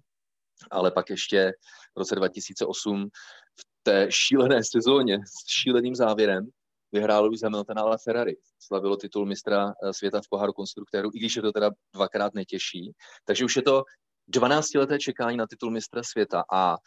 ale 0.71 0.91
pak 0.91 1.09
ještě 1.09 1.51
v 1.95 1.99
roce 1.99 2.15
2008 2.15 3.09
v 3.09 3.42
té 3.83 4.07
šílené 4.09 4.63
sezóně 4.63 5.19
s 5.19 5.61
šíleným 5.61 5.95
závěrem 5.95 6.47
vyhrál 6.91 7.23
Lewis 7.23 7.41
Hamilton, 7.41 7.79
ale 7.79 7.97
Ferrari 8.03 8.35
slavilo 8.59 8.97
titul 8.97 9.25
mistra 9.25 9.73
eh, 9.83 9.93
světa 9.93 10.21
v 10.21 10.29
poháru 10.29 10.53
konstruktérů, 10.53 11.09
i 11.13 11.19
když 11.19 11.35
je 11.35 11.41
to 11.41 11.51
teda 11.51 11.71
dvakrát 11.93 12.33
netěžší. 12.33 12.91
Takže 13.25 13.45
už 13.45 13.55
je 13.55 13.61
to 13.61 13.83
12-leté 14.33 14.99
čekání 14.99 15.37
na 15.37 15.47
titul 15.47 15.71
mistra 15.71 16.03
světa 16.03 16.43
a 16.53 16.77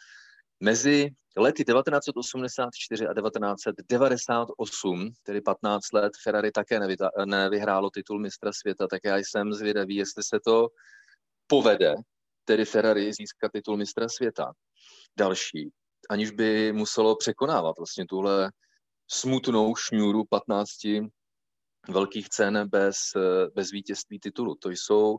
mezi 0.59 1.09
lety 1.37 1.63
1984 1.65 3.07
a 3.07 3.13
1998, 3.13 5.11
tedy 5.23 5.41
15 5.41 5.93
let, 5.93 6.13
Ferrari 6.23 6.51
také 6.51 6.79
nevyhrálo 7.25 7.89
titul 7.89 8.19
mistra 8.19 8.51
světa, 8.53 8.87
tak 8.87 9.01
já 9.05 9.17
jsem 9.17 9.53
zvědavý, 9.53 9.95
jestli 9.95 10.23
se 10.23 10.39
to 10.45 10.67
povede, 11.47 11.95
tedy 12.45 12.65
Ferrari 12.65 13.13
získat 13.13 13.51
titul 13.51 13.77
mistra 13.77 14.09
světa. 14.09 14.53
Další 15.17 15.71
aniž 16.09 16.31
by 16.31 16.73
muselo 16.73 17.15
překonávat 17.15 17.77
vlastně 17.77 18.05
tuhle 18.05 18.51
smutnou 19.07 19.75
šňůru 19.75 20.23
15 20.29 20.69
velkých 21.89 22.29
cen 22.29 22.67
bez, 22.69 22.97
bez 23.55 23.71
vítězství 23.71 24.19
titulu. 24.19 24.55
To 24.55 24.69
jsou 24.69 25.17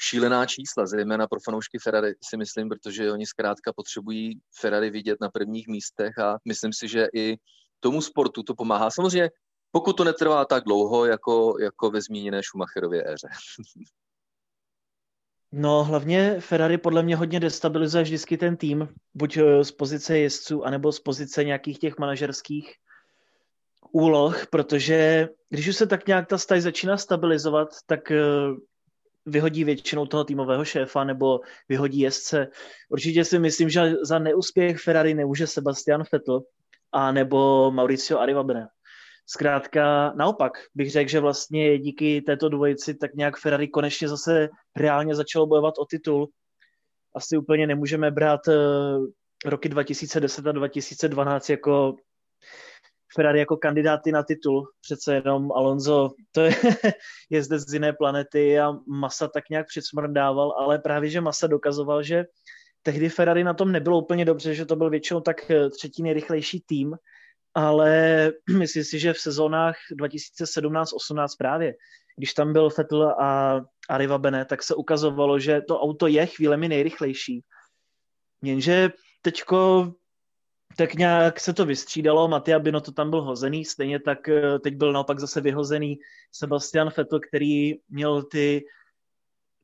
šílená 0.00 0.46
čísla, 0.46 0.86
zejména 0.86 1.26
pro 1.26 1.40
fanoušky 1.44 1.78
Ferrari 1.78 2.14
si 2.24 2.36
myslím, 2.36 2.68
protože 2.68 3.12
oni 3.12 3.26
zkrátka 3.26 3.72
potřebují 3.72 4.40
Ferrari 4.60 4.90
vidět 4.90 5.18
na 5.20 5.28
prvních 5.28 5.68
místech 5.68 6.18
a 6.18 6.38
myslím 6.44 6.72
si, 6.72 6.88
že 6.88 7.06
i 7.14 7.36
tomu 7.80 8.02
sportu 8.02 8.42
to 8.42 8.54
pomáhá. 8.54 8.90
Samozřejmě 8.90 9.30
pokud 9.72 9.96
to 9.96 10.04
netrvá 10.04 10.44
tak 10.44 10.64
dlouho, 10.64 11.04
jako, 11.04 11.56
jako 11.60 11.90
ve 11.90 12.02
zmíněné 12.02 12.42
Schumacherově 12.42 13.12
éře. 13.12 13.28
No, 15.52 15.84
hlavně 15.84 16.40
Ferrari 16.40 16.78
podle 16.78 17.02
mě 17.02 17.16
hodně 17.16 17.40
destabilizuje 17.40 18.04
vždycky 18.04 18.36
ten 18.36 18.56
tým, 18.56 18.88
buď 19.14 19.36
eh, 19.36 19.64
z 19.64 19.70
pozice 19.72 20.18
jezdců, 20.18 20.64
anebo 20.64 20.92
z 20.92 21.00
pozice 21.00 21.44
nějakých 21.44 21.78
těch 21.78 21.98
manažerských 21.98 22.74
úloh, 23.92 24.46
protože 24.46 25.28
když 25.48 25.68
už 25.68 25.76
se 25.76 25.86
tak 25.86 26.06
nějak 26.06 26.28
ta 26.28 26.38
staj 26.38 26.60
začíná 26.60 26.96
stabilizovat, 26.96 27.68
tak 27.86 28.10
eh, 28.10 28.20
vyhodí 29.26 29.64
většinou 29.64 30.06
toho 30.06 30.24
týmového 30.24 30.64
šéfa 30.64 31.04
nebo 31.04 31.40
vyhodí 31.68 32.00
jezdce. 32.00 32.48
Určitě 32.88 33.24
si 33.24 33.38
myslím, 33.38 33.68
že 33.70 33.94
za 34.04 34.18
neúspěch 34.18 34.80
Ferrari 34.80 35.14
nemůže 35.14 35.46
Sebastian 35.46 36.04
Vettel 36.12 36.40
a 36.92 37.12
nebo 37.12 37.70
Mauricio 37.70 38.20
Arrivabene. 38.20 38.68
Zkrátka 39.26 40.12
naopak 40.16 40.52
bych 40.74 40.90
řekl, 40.90 41.10
že 41.10 41.20
vlastně 41.20 41.78
díky 41.78 42.22
této 42.22 42.48
dvojici 42.48 42.94
tak 42.94 43.14
nějak 43.14 43.36
Ferrari 43.36 43.68
konečně 43.68 44.08
zase 44.08 44.48
reálně 44.76 45.14
začalo 45.14 45.46
bojovat 45.46 45.74
o 45.78 45.84
titul. 45.84 46.28
Asi 47.16 47.36
úplně 47.36 47.66
nemůžeme 47.66 48.10
brát 48.10 48.40
uh, 48.48 48.54
roky 49.46 49.68
2010 49.68 50.46
a 50.46 50.52
2012 50.52 51.50
jako 51.50 51.94
Ferrari 53.14 53.38
jako 53.38 53.56
kandidáty 53.56 54.12
na 54.12 54.22
titul. 54.22 54.68
Přece 54.80 55.14
jenom 55.14 55.52
Alonso, 55.52 56.10
to 56.32 56.40
je, 56.40 56.54
je 57.30 57.42
zde 57.42 57.58
z 57.58 57.72
jiné 57.72 57.92
planety 57.92 58.60
a 58.60 58.72
Masa 58.86 59.28
tak 59.28 59.50
nějak 59.50 59.66
přismrdával, 59.66 60.54
ale 60.58 60.78
právě, 60.78 61.10
že 61.10 61.20
Masa 61.20 61.46
dokazoval, 61.46 62.02
že 62.02 62.24
tehdy 62.82 63.08
Ferrari 63.08 63.44
na 63.44 63.54
tom 63.54 63.72
nebylo 63.72 63.98
úplně 63.98 64.24
dobře, 64.24 64.54
že 64.54 64.66
to 64.66 64.76
byl 64.76 64.90
většinou 64.90 65.20
tak 65.20 65.50
eh, 65.50 65.70
třetí 65.70 66.02
nejrychlejší 66.02 66.62
tým 66.66 66.96
ale 67.54 68.32
myslím 68.58 68.84
si, 68.84 68.98
že 68.98 69.12
v 69.12 69.20
sezónách 69.20 69.76
2017-18 70.00 71.26
právě, 71.38 71.74
když 72.16 72.34
tam 72.34 72.52
byl 72.52 72.68
Vettel 72.78 73.08
a 73.08 73.60
Arriva 73.88 74.18
Bene, 74.18 74.44
tak 74.44 74.62
se 74.62 74.74
ukazovalo, 74.74 75.38
že 75.38 75.60
to 75.68 75.80
auto 75.80 76.06
je 76.06 76.26
chvílemi 76.26 76.68
nejrychlejší. 76.68 77.44
Jenže 78.42 78.90
teďko 79.22 79.92
tak 80.76 80.94
nějak 80.94 81.40
se 81.40 81.52
to 81.52 81.64
vystřídalo, 81.64 82.28
Matia 82.28 82.58
Bino 82.58 82.80
to 82.80 82.92
tam 82.92 83.10
byl 83.10 83.22
hozený, 83.22 83.64
stejně 83.64 84.00
tak 84.00 84.28
eh, 84.28 84.58
teď 84.58 84.76
byl 84.76 84.92
naopak 84.92 85.18
zase 85.18 85.40
vyhozený 85.40 85.98
Sebastian 86.32 86.90
Vettel, 86.96 87.20
který 87.20 87.74
měl 87.88 88.22
ty 88.22 88.64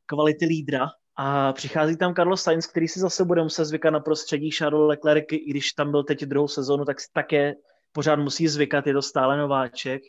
kvality 0.07 0.47
lídra 0.47 0.89
A 1.17 1.53
přichází 1.53 1.97
tam 1.97 2.15
Carlos 2.15 2.43
Sainz, 2.43 2.67
který 2.67 2.89
si 2.89 3.01
zase 3.01 3.25
bude 3.25 3.43
muset 3.43 3.65
zvykat 3.65 3.93
na 3.93 4.01
prostředí 4.01 4.51
Charles 4.51 4.89
Leclerc, 4.89 5.25
i 5.31 5.51
když 5.51 5.73
tam 5.73 5.91
byl 5.91 6.05
teď 6.05 6.25
druhou 6.25 6.49
sezonu, 6.49 6.85
tak 6.85 7.01
si 7.01 7.09
také 7.13 7.55
pořád 7.93 8.17
musí 8.17 8.49
zvykat, 8.49 8.87
je 8.87 8.93
to 8.93 9.03
stále 9.03 9.37
nováček. 9.37 10.03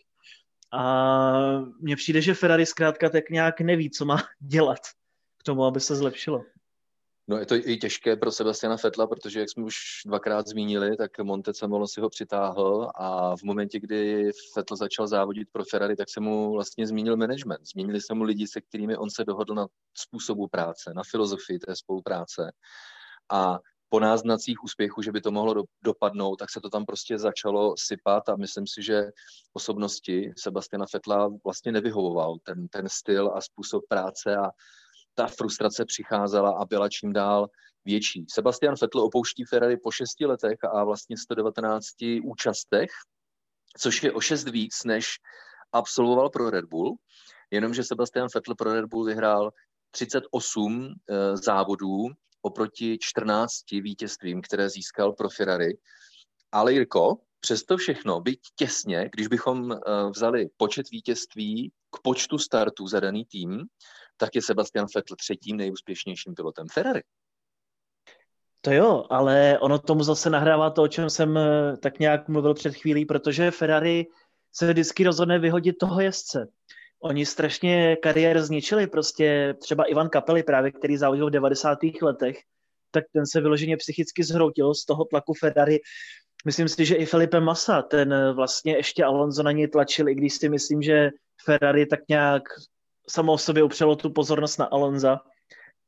A 0.74 1.60
mně 1.80 1.96
přijde, 1.96 2.22
že 2.22 2.34
Ferrari 2.34 2.66
zkrátka 2.66 3.10
tak 3.10 3.30
nějak 3.30 3.62
neví, 3.62 3.90
co 3.90 4.06
má 4.06 4.18
dělat 4.40 4.80
k 5.38 5.44
tomu, 5.44 5.66
aby 5.66 5.80
se 5.80 5.96
zlepšilo. 5.96 6.44
No 7.30 7.38
je 7.38 7.46
to 7.46 7.56
i 7.56 7.78
těžké 7.78 8.16
pro 8.16 8.32
Sebastiana 8.32 8.78
Fetla, 8.78 9.08
protože 9.08 9.40
jak 9.40 9.50
jsme 9.50 9.64
už 9.64 9.76
dvakrát 10.06 10.48
zmínili, 10.48 10.98
tak 10.98 11.20
Montezemolo 11.20 11.88
si 11.88 12.02
ho 12.02 12.10
přitáhl 12.10 12.92
a 12.96 13.36
v 13.36 13.44
momentě, 13.44 13.80
kdy 13.80 14.32
Fetl 14.54 14.76
začal 14.76 15.08
závodit 15.08 15.48
pro 15.52 15.64
Ferrari, 15.66 15.96
tak 15.96 16.10
se 16.10 16.20
mu 16.20 16.52
vlastně 16.52 16.88
zmínil 16.88 17.18
management. 17.18 17.66
Zmínili 17.74 18.02
se 18.02 18.14
mu 18.14 18.24
lidi, 18.24 18.48
se 18.48 18.62
kterými 18.62 18.98
on 18.98 19.10
se 19.10 19.26
dohodl 19.26 19.56
na 19.56 19.68
způsobu 19.94 20.48
práce, 20.48 20.94
na 20.96 21.02
filozofii 21.12 21.60
té 21.60 21.76
spolupráce. 21.76 22.52
A 23.32 23.60
po 23.90 24.00
náznacích 24.00 24.64
úspěchu, 24.64 25.02
že 25.02 25.12
by 25.12 25.22
to 25.22 25.32
mohlo 25.32 25.54
do, 25.54 25.64
dopadnout, 25.84 26.36
tak 26.36 26.52
se 26.52 26.62
to 26.62 26.70
tam 26.70 26.86
prostě 26.86 27.20
začalo 27.20 27.76
sypat 27.78 28.30
a 28.30 28.36
myslím 28.36 28.68
si, 28.68 28.84
že 28.84 29.04
osobnosti 29.54 30.34
Sebastiana 30.38 30.86
Fetla 30.92 31.30
vlastně 31.46 31.72
nevyhovoval 31.72 32.38
ten, 32.44 32.68
ten 32.68 32.90
styl 32.90 33.32
a 33.36 33.42
způsob 33.42 33.84
práce 33.90 34.36
a 34.36 34.50
ta 35.16 35.28
frustrace 35.28 35.86
přicházela 35.86 36.58
a 36.60 36.66
byla 36.66 36.90
čím 36.90 37.14
dál 37.14 37.48
větší. 37.86 38.26
Sebastian 38.30 38.76
Vettel 38.82 39.02
opouští 39.02 39.44
Ferrari 39.46 39.78
po 39.78 39.92
šesti 39.92 40.26
letech 40.26 40.58
a 40.74 40.84
vlastně 40.84 41.18
119 41.18 41.86
účastech, 42.24 42.90
což 43.78 44.04
je 44.04 44.12
o 44.12 44.22
šest 44.22 44.50
víc, 44.50 44.84
než 44.84 45.08
absolvoval 45.72 46.30
pro 46.30 46.50
Red 46.50 46.66
Bull, 46.66 46.96
jenomže 47.52 47.84
Sebastian 47.84 48.28
Vettel 48.36 48.56
pro 48.56 48.74
Red 48.74 48.86
Bull 48.86 49.06
vyhrál 49.06 49.52
38 49.92 50.86
e, 50.86 51.16
eh, 51.16 51.38
závodů 51.38 52.08
oproti 52.42 52.98
14 53.02 53.72
vítězstvím, 53.72 54.42
které 54.42 54.70
získal 54.70 55.14
pro 55.14 55.30
Ferrari. 55.30 55.78
Ale 56.52 56.74
Jirko, 56.74 57.18
přesto 57.40 57.78
všechno, 57.78 58.22
byť 58.22 58.40
těsně, 58.56 59.10
když 59.14 59.28
bychom 59.28 59.72
e, 59.72 59.78
vzali 60.10 60.50
počet 60.58 60.90
vítězství 60.90 61.72
k 61.92 62.02
počtu 62.02 62.38
startů 62.38 62.88
za 62.88 63.00
daný 63.00 63.26
tým, 63.26 63.64
tak 64.18 64.36
je 64.36 64.42
Sebastian 64.42 64.86
Vettel 64.96 65.16
třetím 65.16 65.58
nejúspěšnějším 65.58 66.34
pilotem 66.36 66.66
Ferrari. 66.74 67.02
To 68.62 68.72
jo, 68.72 69.06
ale 69.10 69.60
ono 69.60 69.80
tomu 69.80 70.04
zase 70.04 70.30
nahrává 70.30 70.70
to, 70.70 70.84
o 70.84 70.88
čem 70.88 71.10
jsem 71.10 71.38
eh, 71.38 71.78
tak 71.78 72.00
nějak 72.00 72.28
mluvil 72.28 72.54
před 72.54 72.76
chvílí, 72.76 73.06
protože 73.06 73.52
Ferrari 73.52 74.06
se 74.54 74.68
vždycky 74.68 75.04
rozhodne 75.04 75.40
vyhodit 75.40 75.78
toho 75.80 76.02
jezdce. 76.02 76.48
Oni 77.00 77.26
strašně 77.26 77.96
kariér 77.96 78.42
zničili, 78.42 78.88
prostě 78.88 79.56
třeba 79.62 79.84
Ivan 79.84 80.10
Kapely 80.10 80.44
právě, 80.44 80.72
který 80.72 80.98
závodil 80.98 81.28
v 81.28 81.32
90. 81.32 81.78
letech, 82.02 82.38
tak 82.92 83.04
ten 83.14 83.24
se 83.26 83.42
vyloženě 83.42 83.78
psychicky 83.78 84.24
zhroutil 84.24 84.74
z 84.74 84.86
toho 84.86 85.06
tlaku 85.06 85.34
Ferrari. 85.34 85.80
Myslím 86.46 86.68
si, 86.68 86.86
že 86.86 86.96
i 86.96 87.06
Felipe 87.06 87.40
Massa, 87.40 87.82
ten 87.82 88.34
vlastně 88.36 88.76
ještě 88.76 89.04
Alonso 89.04 89.44
na 89.44 89.52
něj 89.52 89.68
tlačil, 89.68 90.10
i 90.10 90.16
když 90.16 90.34
si 90.34 90.50
myslím, 90.50 90.82
že 90.82 91.10
Ferrari 91.46 91.86
tak 91.86 92.00
nějak 92.10 92.44
samo 93.10 93.34
o 93.34 93.38
sobě 93.38 93.64
upřelo 93.64 93.96
tu 93.96 94.10
pozornost 94.10 94.58
na 94.58 94.66
Alonza 94.66 95.20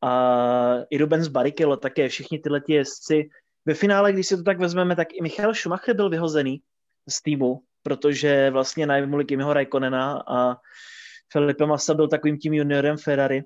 a 0.01 0.75
i 0.89 0.97
Rubens 0.97 1.27
Barrichello 1.27 1.77
také, 1.77 2.09
všichni 2.09 2.39
tyhle 2.39 2.61
ti 2.61 2.73
jezdci. 2.73 3.29
Ve 3.65 3.73
finále, 3.73 4.13
když 4.13 4.27
si 4.27 4.37
to 4.37 4.43
tak 4.43 4.59
vezmeme, 4.59 4.95
tak 4.95 5.07
i 5.13 5.21
Michal 5.21 5.53
Schumacher 5.53 5.95
byl 5.95 6.09
vyhozený 6.09 6.61
z 7.09 7.21
týmu, 7.21 7.61
protože 7.83 8.49
vlastně 8.49 8.85
najmuli 8.87 9.25
Kimiho 9.25 9.53
Raikkonena 9.53 10.23
a 10.27 10.55
Felipe 11.31 11.65
Massa 11.65 11.93
byl 11.93 12.07
takovým 12.07 12.37
tím 12.37 12.53
juniorem 12.53 12.97
Ferrari. 12.97 13.43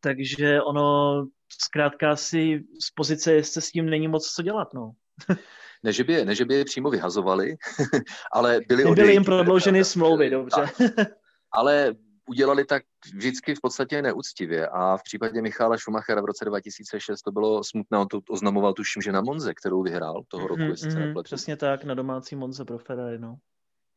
Takže 0.00 0.62
ono 0.62 1.26
zkrátka 1.62 2.16
si 2.16 2.64
z 2.82 2.90
pozice 2.90 3.32
jezdce 3.32 3.60
s 3.60 3.70
tím 3.70 3.90
není 3.90 4.08
moc 4.08 4.32
co 4.32 4.42
dělat, 4.42 4.74
no. 4.74 4.92
ne, 5.82 5.92
že 5.92 6.04
by 6.04 6.12
je, 6.12 6.24
ne, 6.24 6.34
že 6.34 6.44
by 6.44 6.54
je 6.54 6.64
přímo 6.64 6.90
vyhazovali, 6.90 7.56
ale 8.32 8.60
byly 8.68 8.94
Byly 8.94 9.12
jim 9.12 9.24
prodlouženy 9.24 9.84
smlouvy, 9.84 10.30
dobře. 10.30 10.66
ale 11.52 11.94
udělali 12.28 12.64
tak 12.64 12.82
vždycky 13.14 13.54
v 13.54 13.60
podstatě 13.60 14.02
neúctivě 14.02 14.68
a 14.68 14.96
v 14.96 15.02
případě 15.02 15.42
Michála 15.42 15.78
Schumachera 15.78 16.20
v 16.20 16.24
roce 16.24 16.44
2006 16.44 17.22
to 17.22 17.32
bylo 17.32 17.64
smutné, 17.64 17.98
on 17.98 18.08
to 18.08 18.20
oznamoval 18.30 18.72
tuším, 18.72 19.02
že 19.02 19.12
na 19.12 19.20
Monze, 19.20 19.54
kterou 19.54 19.82
vyhrál 19.82 20.22
toho 20.28 20.46
roku, 20.46 20.62
mm, 20.62 20.70
jestli 20.70 20.88
mm, 20.88 21.14
se 21.14 21.22
Přesně 21.22 21.56
tak, 21.56 21.84
na 21.84 21.94
domácí 21.94 22.36
Monze 22.36 22.64
pro 22.64 22.78
Ferrari, 22.78 23.18
no. 23.18 23.36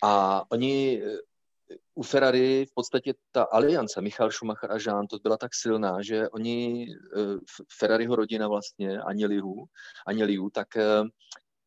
A 0.04 0.44
oni 0.52 1.02
u 1.96 2.04
Ferrari 2.04 2.66
v 2.66 2.74
podstatě 2.74 3.14
ta 3.32 3.44
aliance 3.44 4.02
Michal 4.02 4.32
Schumacher 4.32 4.72
a 4.72 4.78
Jean 4.86 5.08
to 5.08 5.18
byla 5.24 5.38
tak 5.38 5.56
silná, 5.56 6.02
že 6.02 6.30
oni, 6.30 6.88
eh, 7.18 7.38
Ferrariho 7.80 8.16
rodina 8.16 8.48
vlastně, 8.48 9.00
Aněliu, 9.02 9.66
Aněliu 10.08 10.50
tak 10.50 10.78
eh, 10.78 11.02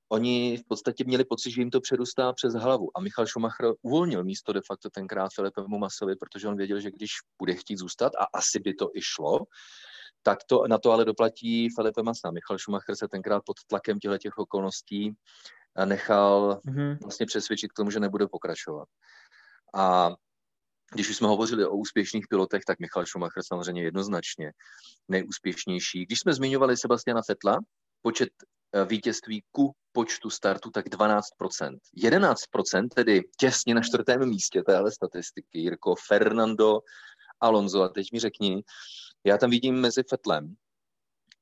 oni 0.08 0.56
v 0.56 0.64
podstatě 0.68 1.04
měli 1.04 1.24
pocit, 1.24 1.50
že 1.50 1.60
jim 1.60 1.70
to 1.70 1.80
předustá 1.80 2.32
přes 2.32 2.54
hlavu. 2.54 2.90
A 2.94 3.00
Michal 3.00 3.26
Schumacher 3.26 3.72
uvolnil 3.82 4.24
místo 4.24 4.52
de 4.52 4.60
facto 4.66 4.90
tenkrát 4.90 5.28
Filipemu 5.34 5.78
Masovi, 5.78 6.16
protože 6.16 6.48
on 6.48 6.56
věděl, 6.56 6.80
že 6.80 6.90
když 6.90 7.10
bude 7.38 7.54
chtít 7.54 7.76
zůstat, 7.76 8.12
a 8.18 8.24
asi 8.38 8.60
by 8.60 8.74
to 8.74 8.90
i 8.94 9.02
šlo, 9.02 9.38
tak 10.22 10.38
to, 10.46 10.66
na 10.68 10.78
to 10.78 10.90
ale 10.90 11.04
doplatí 11.04 11.68
Felipe 11.74 12.02
Massa. 12.02 12.30
Michal 12.30 12.58
Schumacher 12.58 12.96
se 12.96 13.08
tenkrát 13.08 13.42
pod 13.46 13.56
tlakem 13.66 13.98
těchto 13.98 14.18
těch 14.18 14.38
okolností 14.38 15.14
nechal 15.84 16.60
mm-hmm. 16.66 16.98
vlastně 17.02 17.26
přesvědčit 17.26 17.72
k 17.72 17.76
tomu, 17.76 17.90
že 17.90 18.00
nebude 18.00 18.26
pokračovat. 18.26 18.88
A 19.74 20.10
když 20.94 21.10
už 21.10 21.16
jsme 21.16 21.28
hovořili 21.28 21.66
o 21.66 21.76
úspěšných 21.76 22.28
pilotech, 22.28 22.62
tak 22.66 22.78
Michal 22.80 23.06
Schumacher 23.06 23.42
samozřejmě 23.46 23.82
jednoznačně 23.82 24.52
nejúspěšnější. 25.08 26.06
Když 26.06 26.20
jsme 26.20 26.34
zmiňovali 26.34 26.76
Sebastiana 26.76 27.20
Fetla, 27.26 27.58
počet 28.02 28.28
Eh, 28.74 28.84
vítězství 28.84 29.44
ku 29.50 29.72
počtu 29.92 30.30
startu 30.30 30.70
tak 30.70 30.88
12%. 30.88 31.78
11%, 31.96 32.88
tedy 32.88 33.20
těsně 33.38 33.74
na 33.74 33.80
čtvrtém 33.80 34.28
místě 34.28 34.62
téhle 34.62 34.92
statistiky, 34.92 35.58
Jirko 35.58 35.94
Fernando 36.08 36.80
Alonso. 37.40 37.82
A 37.82 37.88
teď 37.88 38.12
mi 38.12 38.18
řekni, 38.18 38.62
já 39.24 39.38
tam 39.38 39.50
vidím 39.50 39.74
mezi 39.74 40.02
Fetlem 40.08 40.54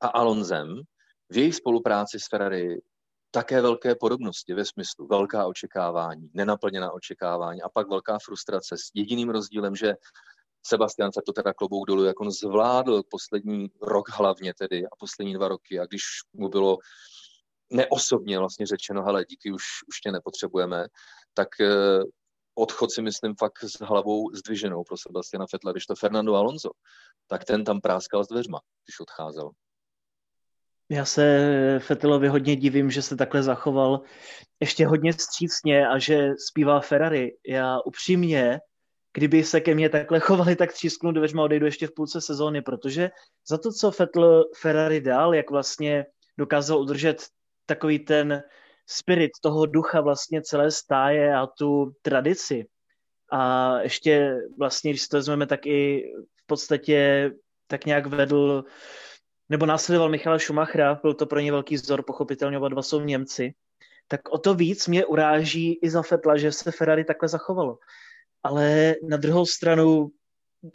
a 0.01 0.07
Alonzem 0.07 0.83
v 1.29 1.37
jejich 1.37 1.55
spolupráci 1.55 2.21
s 2.21 2.29
Ferrari 2.31 2.81
také 3.31 3.63
velké 3.63 3.95
podobnosti 3.95 4.55
ve 4.55 4.65
smyslu 4.65 5.07
velká 5.07 5.47
očekávání, 5.47 6.31
nenaplněná 6.35 6.93
očekávání 6.93 7.63
a 7.63 7.69
pak 7.69 7.89
velká 7.89 8.19
frustrace 8.25 8.77
s 8.77 8.91
jediným 8.95 9.31
rozdílem, 9.31 9.77
že 9.77 9.95
Sebastian 10.67 11.11
to 11.27 11.33
teda 11.33 11.53
klobouk 11.53 11.87
dolů, 11.87 12.05
jak 12.05 12.21
on 12.21 12.31
zvládl 12.31 13.03
poslední 13.11 13.69
rok 13.83 14.09
hlavně 14.09 14.55
tedy 14.55 14.87
a 14.87 14.97
poslední 14.99 15.35
dva 15.35 15.49
roky 15.49 15.81
a 15.81 15.87
když 15.87 16.03
mu 16.33 16.49
bylo 16.49 16.79
neosobně 17.71 18.39
vlastně 18.39 18.67
řečeno, 18.67 19.03
hele, 19.03 19.25
díky, 19.25 19.53
už, 19.53 19.63
už 19.89 20.01
tě 20.01 20.13
nepotřebujeme, 20.13 20.87
tak 21.35 21.61
eh, 21.61 22.03
odchod 22.55 22.93
si 22.93 23.03
myslím 23.03 23.35
fakt 23.39 23.65
s 23.65 23.81
hlavou 23.81 24.35
zdviženou 24.35 24.85
pro 24.85 24.97
Sebastiana 24.97 25.47
Fetla, 25.51 25.73
když 25.73 25.87
to 25.87 25.95
Fernando 25.95 26.35
Alonso, 26.35 26.71
tak 27.27 27.45
ten 27.45 27.65
tam 27.65 27.81
práskal 27.81 28.25
s 28.25 28.29
dveřma, 28.29 28.61
když 28.87 29.01
odcházel. 29.01 29.51
Já 30.91 31.05
se 31.05 31.79
Fettelovi 31.79 32.29
hodně 32.29 32.57
divím, 32.57 32.91
že 32.91 33.03
se 33.03 33.17
takhle 33.17 33.43
zachoval 33.43 34.01
ještě 34.61 34.87
hodně 34.87 35.13
střícně 35.13 35.89
a 35.89 35.99
že 35.99 36.29
zpívá 36.49 36.81
Ferrari. 36.81 37.37
Já 37.49 37.81
upřímně, 37.81 38.61
kdyby 39.13 39.45
se 39.45 39.61
ke 39.61 39.75
mně 39.75 39.89
takhle 39.89 40.21
chovali, 40.21 40.57
tak 40.57 40.73
třísknu 40.73 41.13
dveřma 41.13 41.43
odejdu 41.43 41.67
ještě 41.67 41.87
v 41.87 41.95
půlce 41.97 42.21
sezóny, 42.21 42.63
protože 42.63 43.11
za 43.49 43.59
to, 43.59 43.73
co 43.73 43.91
Fettel 43.91 44.45
Ferrari 44.61 45.01
dal, 45.01 45.35
jak 45.35 45.51
vlastně 45.51 46.07
dokázal 46.39 46.81
udržet 46.81 47.23
takový 47.67 47.99
ten 47.99 48.43
spirit 48.87 49.31
toho 49.43 49.67
ducha 49.67 50.01
vlastně 50.01 50.43
celé 50.43 50.71
stáje 50.71 51.35
a 51.35 51.47
tu 51.47 51.93
tradici. 52.03 52.67
A 53.33 53.75
ještě 53.81 54.37
vlastně, 54.59 54.91
když 54.91 55.09
to 55.09 55.17
vezmeme, 55.17 55.47
tak 55.47 55.67
i 55.67 56.05
v 56.43 56.47
podstatě 56.47 57.31
tak 57.67 57.87
nějak 57.87 58.07
vedl 58.07 58.65
nebo 59.51 59.67
následoval 59.67 60.09
Michala 60.09 60.39
Schumachera, 60.39 61.01
byl 61.03 61.15
to 61.15 61.27
pro 61.27 61.41
ně 61.41 61.53
velký 61.53 61.75
vzor, 61.75 62.03
pochopitelně 62.03 62.59
oba 62.59 62.69
dva 62.69 62.83
jsou 62.83 63.01
Němci, 63.01 63.55
tak 64.09 64.29
o 64.29 64.39
to 64.39 64.55
víc 64.55 64.89
mě 64.89 65.05
uráží 65.05 65.79
i 65.83 65.91
za 65.91 66.03
Fetla, 66.03 66.37
že 66.37 66.53
se 66.53 66.73
Ferrari 66.73 67.05
takhle 67.05 67.29
zachovalo. 67.29 67.79
Ale 68.43 68.95
na 69.09 69.17
druhou 69.17 69.47
stranu 69.47 70.11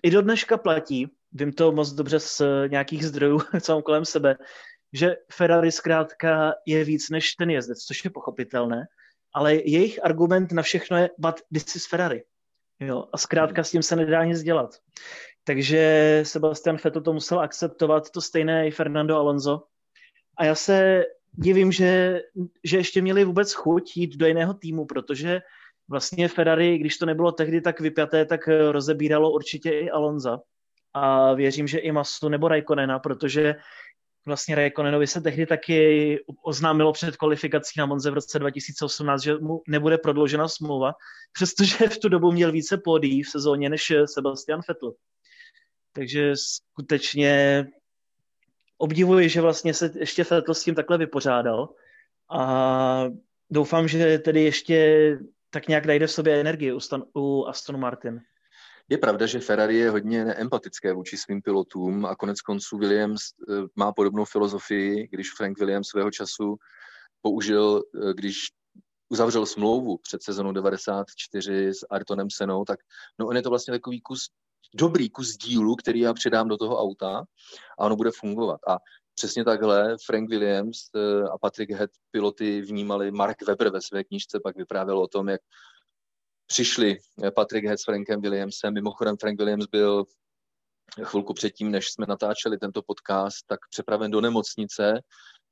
i 0.03 0.11
do 0.11 0.21
dneška 0.21 0.57
platí, 0.57 1.07
vím 1.31 1.53
to 1.53 1.71
moc 1.71 1.91
dobře 1.91 2.19
z 2.19 2.41
nějakých 2.67 3.05
zdrojů, 3.05 3.39
co 3.61 3.73
mám 3.73 3.81
kolem 3.81 4.05
sebe, 4.05 4.37
že 4.93 5.15
Ferrari 5.31 5.71
zkrátka 5.71 6.53
je 6.65 6.83
víc 6.83 7.09
než 7.09 7.31
ten 7.31 7.49
jezdec, 7.49 7.79
což 7.79 8.05
je 8.05 8.09
pochopitelné, 8.11 8.85
ale 9.33 9.55
jejich 9.55 10.05
argument 10.05 10.51
na 10.51 10.61
všechno 10.61 10.97
je, 10.97 11.09
but 11.17 11.35
this 11.53 11.75
is 11.75 11.87
Ferrari. 11.87 12.23
Jo, 12.79 13.05
a 13.13 13.17
zkrátka 13.17 13.63
s 13.63 13.71
tím 13.71 13.83
se 13.83 13.95
nedá 13.95 14.25
nic 14.25 14.43
dělat. 14.43 14.75
Takže 15.47 16.19
Sebastian 16.23 16.77
Vettel 16.83 17.01
to 17.01 17.13
musel 17.13 17.39
akceptovat, 17.39 18.09
to 18.09 18.21
stejné 18.21 18.67
i 18.67 18.71
Fernando 18.71 19.15
Alonso. 19.15 19.63
A 20.37 20.45
já 20.45 20.55
se 20.55 21.03
divím, 21.31 21.71
že, 21.71 22.21
že 22.63 22.77
ještě 22.77 23.01
měli 23.01 23.25
vůbec 23.25 23.53
chuť 23.53 23.97
jít 23.97 24.15
do 24.15 24.27
jiného 24.27 24.53
týmu, 24.53 24.85
protože 24.85 25.41
vlastně 25.87 26.27
Ferrari, 26.27 26.77
když 26.77 26.97
to 26.97 27.05
nebylo 27.05 27.31
tehdy 27.31 27.61
tak 27.61 27.79
vypjaté, 27.79 28.25
tak 28.25 28.49
rozebíralo 28.71 29.31
určitě 29.31 29.69
i 29.69 29.89
Alonza. 29.89 30.39
a 30.93 31.33
věřím, 31.33 31.67
že 31.67 31.79
i 31.79 31.91
Masu 31.91 32.29
nebo 32.29 32.47
Raikonena, 32.47 32.99
protože 32.99 33.55
vlastně 34.25 34.55
Raikonenovi 34.55 35.07
se 35.07 35.21
tehdy 35.21 35.45
taky 35.45 36.19
oznámilo 36.43 36.93
před 36.93 37.17
kvalifikací 37.17 37.79
na 37.79 37.85
Monze 37.85 38.11
v 38.11 38.13
roce 38.13 38.39
2018, 38.39 39.21
že 39.21 39.37
mu 39.37 39.61
nebude 39.67 39.97
prodloužena 39.97 40.47
smlouva, 40.47 40.93
přestože 41.33 41.87
v 41.89 41.97
tu 41.97 42.09
dobu 42.09 42.31
měl 42.31 42.51
více 42.51 42.77
pódí 42.77 43.23
v 43.23 43.29
sezóně 43.29 43.69
než 43.69 43.93
Sebastian 44.05 44.61
Vettel. 44.67 44.93
Takže 45.95 46.33
skutečně 46.35 47.65
obdivuji, 48.77 49.29
že 49.29 49.41
vlastně 49.41 49.73
se 49.73 49.91
ještě 49.95 50.23
Vettel 50.23 50.55
s 50.55 50.63
tím 50.63 50.75
takhle 50.75 50.97
vypořádal 50.97 51.69
a 52.31 53.03
doufám, 53.49 53.87
že 53.87 54.19
tedy 54.19 54.43
ještě 54.43 55.19
tak 55.49 55.67
nějak 55.67 55.85
najde 55.85 56.07
v 56.07 56.11
sobě 56.11 56.39
energii 56.39 56.73
u, 56.73 56.79
Stan, 56.79 57.03
u 57.15 57.45
Aston 57.45 57.79
Martin. 57.79 58.21
Je 58.89 58.97
pravda, 58.97 59.25
že 59.25 59.39
Ferrari 59.39 59.75
je 59.75 59.89
hodně 59.89 60.25
neempatické 60.25 60.93
vůči 60.93 61.17
svým 61.17 61.41
pilotům 61.41 62.05
a 62.05 62.15
konec 62.15 62.41
konců 62.41 62.77
Williams 62.77 63.21
eh, 63.21 63.53
má 63.75 63.91
podobnou 63.91 64.25
filozofii, 64.25 65.07
když 65.11 65.31
Frank 65.31 65.59
Williams 65.59 65.87
svého 65.87 66.11
času 66.11 66.55
použil, 67.21 67.83
eh, 67.95 68.13
když 68.13 68.37
uzavřel 69.09 69.45
smlouvu 69.45 69.97
před 69.97 70.23
sezonou 70.23 70.51
94 70.51 71.73
s 71.73 71.85
Artonem 71.89 72.29
Senou, 72.29 72.65
tak 72.65 72.79
no 73.19 73.27
on 73.27 73.35
je 73.35 73.41
to 73.41 73.49
vlastně 73.49 73.73
takový 73.73 74.01
kus, 74.01 74.29
dobrý 74.73 75.09
kus 75.09 75.37
dílu, 75.37 75.75
který 75.75 75.99
já 75.99 76.13
přidám 76.13 76.47
do 76.47 76.57
toho 76.57 76.79
auta 76.79 77.23
a 77.79 77.85
ono 77.85 77.95
bude 77.95 78.11
fungovat. 78.11 78.59
A 78.67 78.77
přesně 79.15 79.43
takhle 79.45 79.95
Frank 80.05 80.29
Williams 80.29 80.77
eh, 80.95 81.23
a 81.23 81.37
Patrick 81.37 81.71
Head 81.71 81.89
piloty 82.11 82.61
vnímali 82.61 83.11
Mark 83.11 83.41
Webber 83.47 83.69
ve 83.69 83.81
své 83.81 84.03
knižce, 84.03 84.39
pak 84.43 84.57
vyprávěl 84.57 84.99
o 84.99 85.07
tom, 85.07 85.29
jak 85.29 85.41
přišli 86.47 86.97
Patrick 87.35 87.67
Head 87.67 87.79
s 87.79 87.83
Frankem 87.83 88.21
Williamsem. 88.21 88.73
Mimochodem 88.73 89.17
Frank 89.17 89.39
Williams 89.39 89.65
byl 89.65 90.05
chvilku 91.03 91.33
předtím, 91.33 91.71
než 91.71 91.91
jsme 91.91 92.05
natáčeli 92.09 92.57
tento 92.57 92.81
podcast, 92.81 93.47
tak 93.47 93.59
přepraven 93.69 94.11
do 94.11 94.21
nemocnice, 94.21 95.01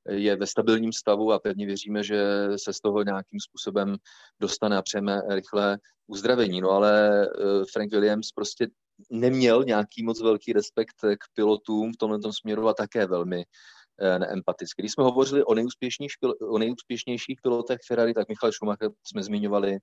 je 0.10 0.36
ve 0.36 0.48
stabilním 0.48 0.94
stavu 0.94 1.32
a 1.32 1.40
pevně 1.40 1.66
věříme, 1.66 2.04
že 2.04 2.48
se 2.56 2.74
z 2.74 2.80
toho 2.80 3.04
nějakým 3.04 3.40
způsobem 3.40 3.96
dostane 4.40 4.78
a 4.78 4.82
přejeme 4.82 5.22
rychlé 5.30 5.78
uzdravení. 6.08 6.62
No 6.62 6.70
ale 6.70 7.24
eh, 7.26 7.30
Frank 7.74 7.92
Williams 7.92 8.32
prostě 8.32 8.68
neměl 9.12 9.64
nějaký 9.64 10.04
moc 10.04 10.22
velký 10.22 10.54
respekt 10.54 10.96
k 11.02 11.34
pilotům 11.34 11.92
v 11.94 11.98
tomhle 11.98 12.20
směru 12.32 12.68
a 12.68 12.74
také 12.74 13.06
velmi 13.06 13.46
eh, 14.02 14.20
neempaticky. 14.20 14.82
Když 14.82 14.92
jsme 14.92 15.04
hovořili 15.04 15.44
o 15.44 15.54
nejúspěšnějších, 15.54 16.18
o 16.50 16.58
nejúspěšnějších 16.58 17.40
pilotech 17.44 17.80
Ferrari, 17.88 18.14
tak 18.14 18.28
Michal 18.28 18.52
Schumacher 18.52 18.90
jsme 19.04 19.24
zmiňovali. 19.24 19.78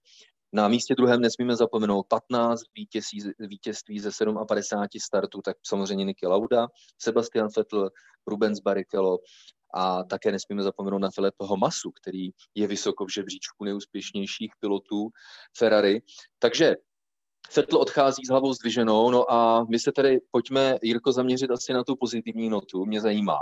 Na 0.53 0.69
místě 0.69 0.95
druhém 0.95 1.21
nesmíme 1.21 1.57
zapomenout 1.57 2.07
15 2.09 2.61
vítězství, 2.75 3.23
vítězství 3.39 4.01
ze 4.01 4.11
57 4.49 5.01
startů, 5.01 5.41
tak 5.45 5.57
samozřejmě 5.67 6.05
Niki 6.05 6.27
Lauda, 6.27 6.67
Sebastian 6.99 7.49
Vettel, 7.57 7.91
Rubens 8.27 8.61
Barrichello 8.61 9.19
a 9.75 10.05
také 10.05 10.33
nesmíme 10.33 10.63
zapomenout 10.63 10.99
na 10.99 11.09
Filipeho 11.15 11.57
Masu, 11.57 11.91
který 11.91 12.31
je 12.55 12.67
vysoko 12.67 13.07
v 13.07 13.13
žebříčku 13.15 13.65
nejúspěšnějších 13.65 14.51
pilotů 14.61 15.09
Ferrari. 15.59 16.03
Takže 16.39 16.77
Vettel 17.57 17.79
odchází 17.79 18.25
s 18.27 18.29
hlavou 18.29 18.53
zdviženou, 18.53 19.11
no 19.11 19.33
a 19.33 19.65
my 19.65 19.79
se 19.79 19.93
tedy 19.93 20.19
pojďme, 20.31 20.79
Jirko, 20.83 21.13
zaměřit 21.13 21.51
asi 21.51 21.73
na 21.73 21.85
tu 21.85 21.97
pozitivní 21.97 22.49
notu. 22.49 22.87
Mě 22.87 23.01
zajímá 23.01 23.39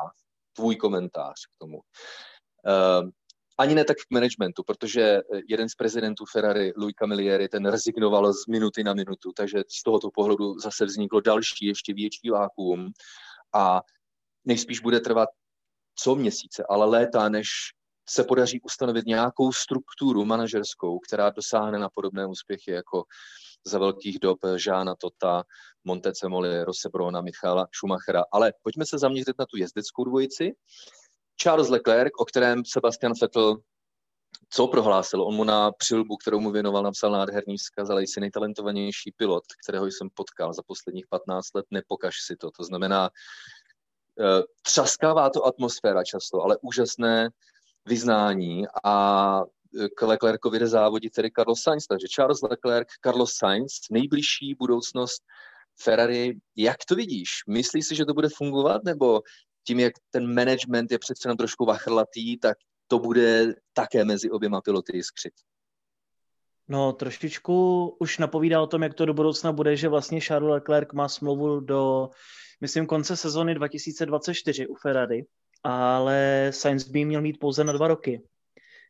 tvůj 0.57 0.77
komentář 0.77 1.47
k 1.47 1.59
tomu. 1.59 1.77
Uh, 1.77 3.11
ani 3.59 3.75
ne 3.75 3.85
tak 3.85 3.97
k 3.97 4.11
managementu, 4.11 4.62
protože 4.66 5.21
jeden 5.49 5.68
z 5.68 5.75
prezidentů 5.75 6.25
Ferrari, 6.33 6.73
Louis 6.77 6.94
Camilleri, 6.94 7.49
ten 7.49 7.66
rezignoval 7.66 8.33
z 8.33 8.47
minuty 8.47 8.85
na 8.85 8.94
minutu, 8.94 9.33
takže 9.37 9.62
z 9.68 9.83
tohoto 9.83 10.11
pohledu 10.14 10.59
zase 10.59 10.85
vzniklo 10.85 11.21
další, 11.21 11.66
ještě 11.66 11.94
větší 11.94 12.31
vákuum 12.31 12.92
a 13.55 13.83
nejspíš 14.44 14.81
bude 14.81 15.01
trvat 15.01 15.29
co 15.94 16.14
měsíce, 16.14 16.64
ale 16.68 16.87
léta, 16.87 17.29
než 17.29 17.49
se 18.09 18.25
podaří 18.25 18.61
ustanovit 18.61 19.07
nějakou 19.07 19.53
strukturu 19.53 20.25
manažerskou, 20.25 20.99
která 20.99 21.31
dosáhne 21.31 21.79
na 21.79 21.88
podobné 21.94 22.27
úspěchy 22.27 22.71
jako 22.71 23.05
za 23.68 23.78
velkých 23.78 24.18
dob 24.18 24.38
Žána 24.57 24.94
Tota, 24.94 25.44
Montecemoli, 25.85 26.64
Rosebrona, 26.64 27.20
Michala 27.20 27.66
Schumachera. 27.74 28.24
Ale 28.33 28.52
pojďme 28.62 28.87
se 28.87 28.98
zaměřit 28.98 29.38
na 29.38 29.46
tu 29.46 29.57
jezdeckou 29.57 30.04
dvojici. 30.04 30.52
Charles 31.42 31.68
Leclerc, 31.68 32.12
o 32.18 32.24
kterém 32.24 32.64
Sebastian 32.64 33.12
Vettel 33.20 33.57
co 34.50 34.66
prohlásil? 34.66 35.22
On 35.22 35.35
mu 35.35 35.44
na 35.44 35.72
přilbu, 35.72 36.16
kterou 36.16 36.40
mu 36.40 36.50
věnoval, 36.50 36.83
napsal 36.83 37.11
nádherný 37.11 37.57
vzkaz, 37.57 37.90
ale 37.90 38.02
jsi 38.02 38.20
nejtalentovanější 38.20 39.12
pilot, 39.16 39.44
kterého 39.62 39.87
jsem 39.87 40.09
potkal 40.14 40.52
za 40.52 40.62
posledních 40.62 41.07
15 41.07 41.54
let, 41.54 41.66
nepokaž 41.70 42.14
si 42.26 42.37
to. 42.37 42.50
To 42.50 42.64
znamená, 42.64 43.11
eh, 44.20 44.42
třaskává 44.62 45.31
to 45.31 45.46
atmosféra 45.46 46.04
často, 46.04 46.42
ale 46.42 46.57
úžasné 46.62 47.31
vyznání 47.87 48.66
a 48.85 49.42
k 49.96 50.02
Leclercovi 50.02 50.59
jde 50.59 50.66
závodit 50.66 51.12
tedy 51.12 51.31
Carlos 51.31 51.62
Sainz, 51.62 51.87
takže 51.87 52.07
Charles 52.14 52.42
Leclerc, 52.42 52.88
Carlos 53.04 53.33
Sainz, 53.35 53.72
nejbližší 53.90 54.54
budoucnost 54.54 55.22
Ferrari. 55.83 56.37
Jak 56.57 56.76
to 56.88 56.94
vidíš? 56.94 57.31
Myslíš 57.48 57.87
si, 57.87 57.94
že 57.94 58.04
to 58.04 58.14
bude 58.14 58.28
fungovat, 58.28 58.85
nebo 58.85 59.22
tím, 59.66 59.81
jak 59.81 59.92
ten 60.11 60.35
management 60.35 60.92
je 60.92 60.98
přece 60.98 61.28
jenom 61.28 61.37
trošku 61.37 61.64
vachrlatý, 61.64 62.38
tak 62.38 62.57
to 62.87 62.98
bude 62.98 63.54
také 63.72 64.04
mezi 64.04 64.31
oběma 64.31 64.61
piloty 64.61 64.96
jiskřit? 64.96 65.33
No, 66.68 66.92
trošičku 66.92 67.87
už 68.00 68.18
napovídá 68.18 68.62
o 68.62 68.66
tom, 68.66 68.83
jak 68.83 68.94
to 68.94 69.07
do 69.07 69.14
budoucna 69.14 69.52
bude, 69.52 69.76
že 69.76 69.88
vlastně 69.88 70.20
Charles 70.20 70.50
Leclerc 70.50 70.88
má 70.92 71.09
smlouvu 71.09 71.61
do, 71.61 72.11
myslím, 72.61 72.87
konce 72.87 73.16
sezony 73.16 73.54
2024 73.54 74.66
u 74.66 74.74
Ferrari, 74.74 75.24
ale 75.64 76.48
Sainz 76.50 76.88
by 76.88 77.04
měl 77.04 77.20
mít 77.20 77.38
pouze 77.40 77.64
na 77.64 77.72
dva 77.72 77.88
roky. 77.88 78.22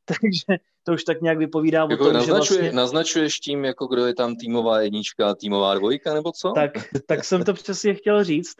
Takže 0.20 0.64
to 0.82 0.92
už 0.92 1.04
tak 1.04 1.20
nějak 1.20 1.38
vypovídá 1.38 1.86
jako 1.90 2.02
o 2.02 2.06
tom, 2.06 2.12
naznačuje, 2.12 2.56
že 2.56 2.62
vlastně... 2.62 2.76
Naznačuješ 2.76 3.38
tím, 3.38 3.64
jako 3.64 3.86
kdo 3.86 4.06
je 4.06 4.14
tam 4.14 4.36
týmová 4.36 4.80
jednička, 4.80 5.34
týmová 5.34 5.74
dvojka, 5.74 6.14
nebo 6.14 6.32
co? 6.32 6.52
Tak, 6.52 6.70
tak 7.06 7.24
jsem 7.24 7.44
to 7.44 7.54
přesně 7.54 7.94
chtěl 7.94 8.24
říct. 8.24 8.56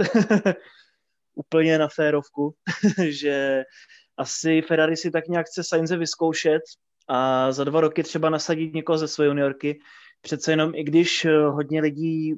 Úplně 1.34 1.78
na 1.78 1.88
férovku, 1.88 2.54
že 3.08 3.62
asi 4.16 4.62
Ferrari 4.62 4.96
si 4.96 5.10
tak 5.10 5.28
nějak 5.28 5.46
chce 5.46 5.64
Sainze 5.64 5.96
vyzkoušet 5.96 6.62
a 7.08 7.52
za 7.52 7.64
dva 7.64 7.80
roky 7.80 8.02
třeba 8.02 8.30
nasadit 8.30 8.74
někoho 8.74 8.98
ze 8.98 9.08
své 9.08 9.26
juniorky. 9.26 9.80
Přece 10.20 10.52
jenom, 10.52 10.72
i 10.74 10.84
když 10.84 11.26
hodně 11.48 11.80
lidí, 11.80 12.34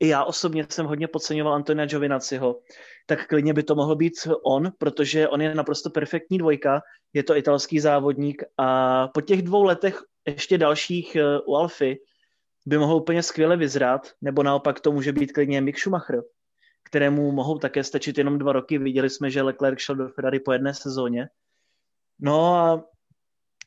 i 0.00 0.08
já 0.08 0.24
osobně 0.24 0.66
jsem 0.68 0.86
hodně 0.86 1.08
podceňoval 1.08 1.54
Antonia 1.54 1.86
Giovinaciho, 1.86 2.60
tak 3.06 3.26
klidně 3.26 3.54
by 3.54 3.62
to 3.62 3.74
mohl 3.74 3.96
být 3.96 4.12
on, 4.44 4.72
protože 4.78 5.28
on 5.28 5.42
je 5.42 5.54
naprosto 5.54 5.90
perfektní 5.90 6.38
dvojka, 6.38 6.80
je 7.12 7.22
to 7.22 7.36
italský 7.36 7.80
závodník 7.80 8.42
a 8.58 9.08
po 9.08 9.20
těch 9.20 9.42
dvou 9.42 9.64
letech 9.64 10.02
ještě 10.26 10.58
dalších 10.58 11.16
eh, 11.16 11.38
u 11.46 11.54
Alfy 11.54 11.96
by 12.66 12.78
mohl 12.78 12.94
úplně 12.94 13.22
skvěle 13.22 13.56
vyzrát, 13.56 14.12
nebo 14.20 14.42
naopak 14.42 14.80
to 14.80 14.92
může 14.92 15.12
být 15.12 15.32
klidně 15.32 15.60
Mick 15.60 15.78
Schumacher, 15.78 16.22
kterému 16.84 17.32
mohou 17.32 17.58
také 17.58 17.84
stačit 17.84 18.18
jenom 18.18 18.38
dva 18.38 18.52
roky. 18.52 18.78
Viděli 18.78 19.10
jsme, 19.10 19.30
že 19.30 19.42
Leclerc 19.42 19.78
šel 19.78 19.94
do 19.94 20.08
Ferrari 20.08 20.40
po 20.40 20.52
jedné 20.52 20.74
sezóně. 20.74 21.28
No 22.20 22.54
a 22.54 22.84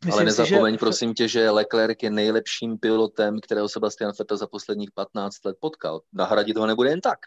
Myslím 0.06 0.13
Ale 0.13 0.26
nezapomeň 0.26 0.74
si, 0.74 0.76
že... 0.76 0.80
prosím 0.80 1.13
tě, 1.13 1.28
že 1.28 1.50
Leclerc 1.50 1.98
je 2.04 2.10
nejlepším 2.10 2.78
pilotem, 2.78 3.39
kterého 3.39 3.70
Sebastian 3.70 4.12
Vettel 4.20 4.38
za 4.38 4.48
posledních 4.48 4.92
15 4.92 5.46
let 5.46 5.56
potkal. 5.60 6.02
Nahradit 6.13 6.58
ho 6.58 6.68
nebude 6.68 6.89
jen 6.89 7.02
tak. 7.02 7.20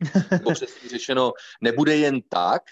Nebo 0.30 0.52
přesně 0.52 0.88
řečeno, 0.88 1.32
nebude 1.60 1.96
jen 1.96 2.20
tak 2.28 2.62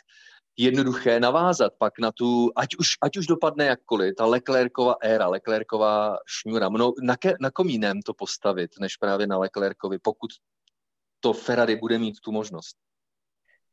jednoduché 0.59 1.20
navázat 1.20 1.72
pak 1.79 1.98
na 1.98 2.12
tu, 2.12 2.51
ať 2.57 2.77
už, 2.77 2.88
ať 3.03 3.16
už 3.16 3.27
dopadne 3.27 3.64
jakkoliv, 3.64 4.14
ta 4.14 4.27
Leclercova 4.27 4.96
éra, 5.01 5.29
Leclercová 5.29 6.18
šňůra. 6.27 6.68
Mno, 6.68 6.92
na, 7.03 7.16
ke, 7.16 7.35
na 7.40 7.51
kom 7.51 7.68
jiném 7.68 8.03
to 8.03 8.14
postavit, 8.14 8.70
než 8.81 8.96
právě 8.96 9.27
na 9.27 9.38
Leclercovi, 9.38 9.98
pokud 9.98 10.31
to 11.20 11.33
Ferrari 11.33 11.77
bude 11.77 11.98
mít 11.98 12.20
tu 12.20 12.33
možnost. 12.33 12.77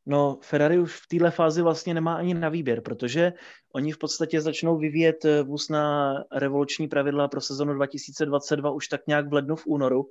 No, 0.06 0.40
Ferrari 0.42 0.80
už 0.80 0.96
v 0.96 1.08
téhle 1.08 1.32
fázi 1.32 1.62
vlastně 1.62 1.94
nemá 1.94 2.16
ani 2.16 2.34
na 2.34 2.50
výběr, 2.50 2.82
protože 2.82 3.34
oni 3.74 3.92
v 3.92 3.98
podstatě 3.98 4.42
začnou 4.42 4.78
vyvíjet 4.78 5.26
eh, 5.26 5.44
vůz 5.44 5.70
na 5.70 6.14
revoluční 6.32 6.88
pravidla 6.88 7.28
pro 7.28 7.42
sezonu 7.42 7.74
2022 7.74 8.72
už 8.72 8.88
tak 8.88 9.02
nějak 9.08 9.30
v 9.30 9.34
lednu, 9.34 9.56
v 9.56 9.68
únoru. 9.68 10.06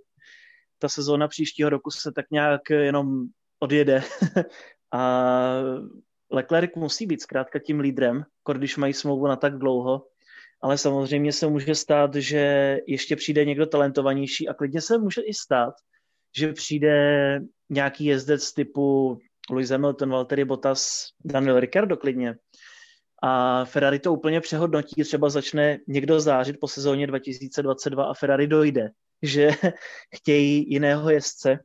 Ta 0.78 0.88
sezóna 0.88 1.28
příštího 1.28 1.70
roku 1.70 1.90
se 1.90 2.12
tak 2.12 2.26
nějak 2.30 2.60
jenom 2.70 3.26
odjede. 3.60 4.02
A 4.92 5.60
Leclerc 6.30 6.70
musí 6.76 7.06
být 7.06 7.22
zkrátka 7.22 7.58
tím 7.58 7.80
lídrem, 7.80 8.24
když 8.52 8.76
mají 8.76 8.92
smlouvu 8.92 9.26
na 9.26 9.36
tak 9.36 9.58
dlouho, 9.58 10.06
ale 10.62 10.78
samozřejmě 10.78 11.32
se 11.32 11.46
může 11.46 11.74
stát, 11.74 12.14
že 12.14 12.78
ještě 12.86 13.16
přijde 13.16 13.44
někdo 13.44 13.66
talentovanější 13.66 14.48
a 14.48 14.54
klidně 14.54 14.80
se 14.80 14.98
může 14.98 15.20
i 15.20 15.34
stát, 15.34 15.74
že 16.36 16.52
přijde 16.52 17.40
nějaký 17.70 18.04
jezdec 18.04 18.52
typu 18.52 19.18
Lewis 19.50 19.70
Hamilton, 19.70 20.10
Valtteri 20.10 20.44
Bottas, 20.44 21.08
Daniel 21.24 21.60
Ricciardo 21.60 21.96
klidně. 21.96 22.34
A 23.22 23.64
Ferrari 23.64 23.98
to 23.98 24.12
úplně 24.12 24.40
přehodnotí, 24.40 25.02
třeba 25.04 25.28
začne 25.28 25.78
někdo 25.88 26.20
zářit 26.20 26.56
po 26.60 26.68
sezóně 26.68 27.06
2022 27.06 28.04
a 28.04 28.14
Ferrari 28.14 28.46
dojde 28.46 28.90
že 29.22 29.50
chtějí 30.16 30.70
jiného 30.70 31.10
jezdce 31.10 31.58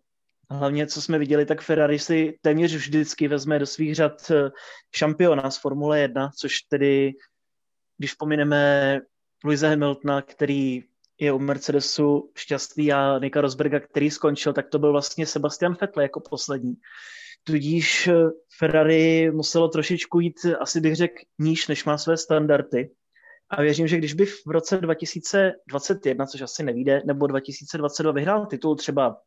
Hlavně, 0.52 0.88
co 0.88 1.02
jsme 1.02 1.20
viděli, 1.20 1.46
tak 1.46 1.62
Ferrari 1.62 2.00
si 2.00 2.38
téměř 2.42 2.76
vždycky 2.76 3.28
vezme 3.28 3.60
do 3.60 3.66
svých 3.66 3.96
řad 3.96 4.32
eh, 4.32 4.50
šampiona 4.96 5.52
z 5.52 5.58
Formule 5.58 6.00
1, 6.00 6.30
což 6.38 6.62
tedy, 6.62 7.14
když 7.98 8.14
pomineme 8.14 9.00
Luise 9.46 9.70
Hamiltona, 9.70 10.22
který 10.22 10.84
je 11.20 11.32
u 11.32 11.40
Mercedesu 11.40 12.32
šťastný 12.38 12.94
a 12.94 13.20
Nika 13.20 13.42
Rosberga, 13.42 13.80
který 13.80 14.12
skončil, 14.12 14.54
tak 14.54 14.70
to 14.70 14.80
byl 14.80 14.92
vlastně 14.92 15.26
Sebastian 15.26 15.76
Vettel 15.82 16.04
jako 16.04 16.20
poslední. 16.30 16.74
Tudíž 17.50 18.08
eh, 18.08 18.14
Ferrari 18.58 19.32
muselo 19.32 19.68
trošičku 19.68 20.20
jít, 20.20 20.36
asi 20.60 20.82
bych 20.82 20.96
řekl, 20.96 21.14
níž, 21.40 21.68
než 21.68 21.86
má 21.86 21.98
své 21.98 22.18
standardy. 22.18 22.90
A 23.50 23.62
věřím, 23.62 23.88
že 23.88 23.98
když 23.98 24.14
by 24.14 24.26
v 24.26 24.48
roce 24.48 24.78
2021, 24.78 26.26
což 26.26 26.42
asi 26.42 26.64
nevíde, 26.64 27.02
nebo 27.06 27.28
2022 27.28 28.12
vyhrál 28.12 28.46
titul 28.46 28.76
třeba 28.76 29.18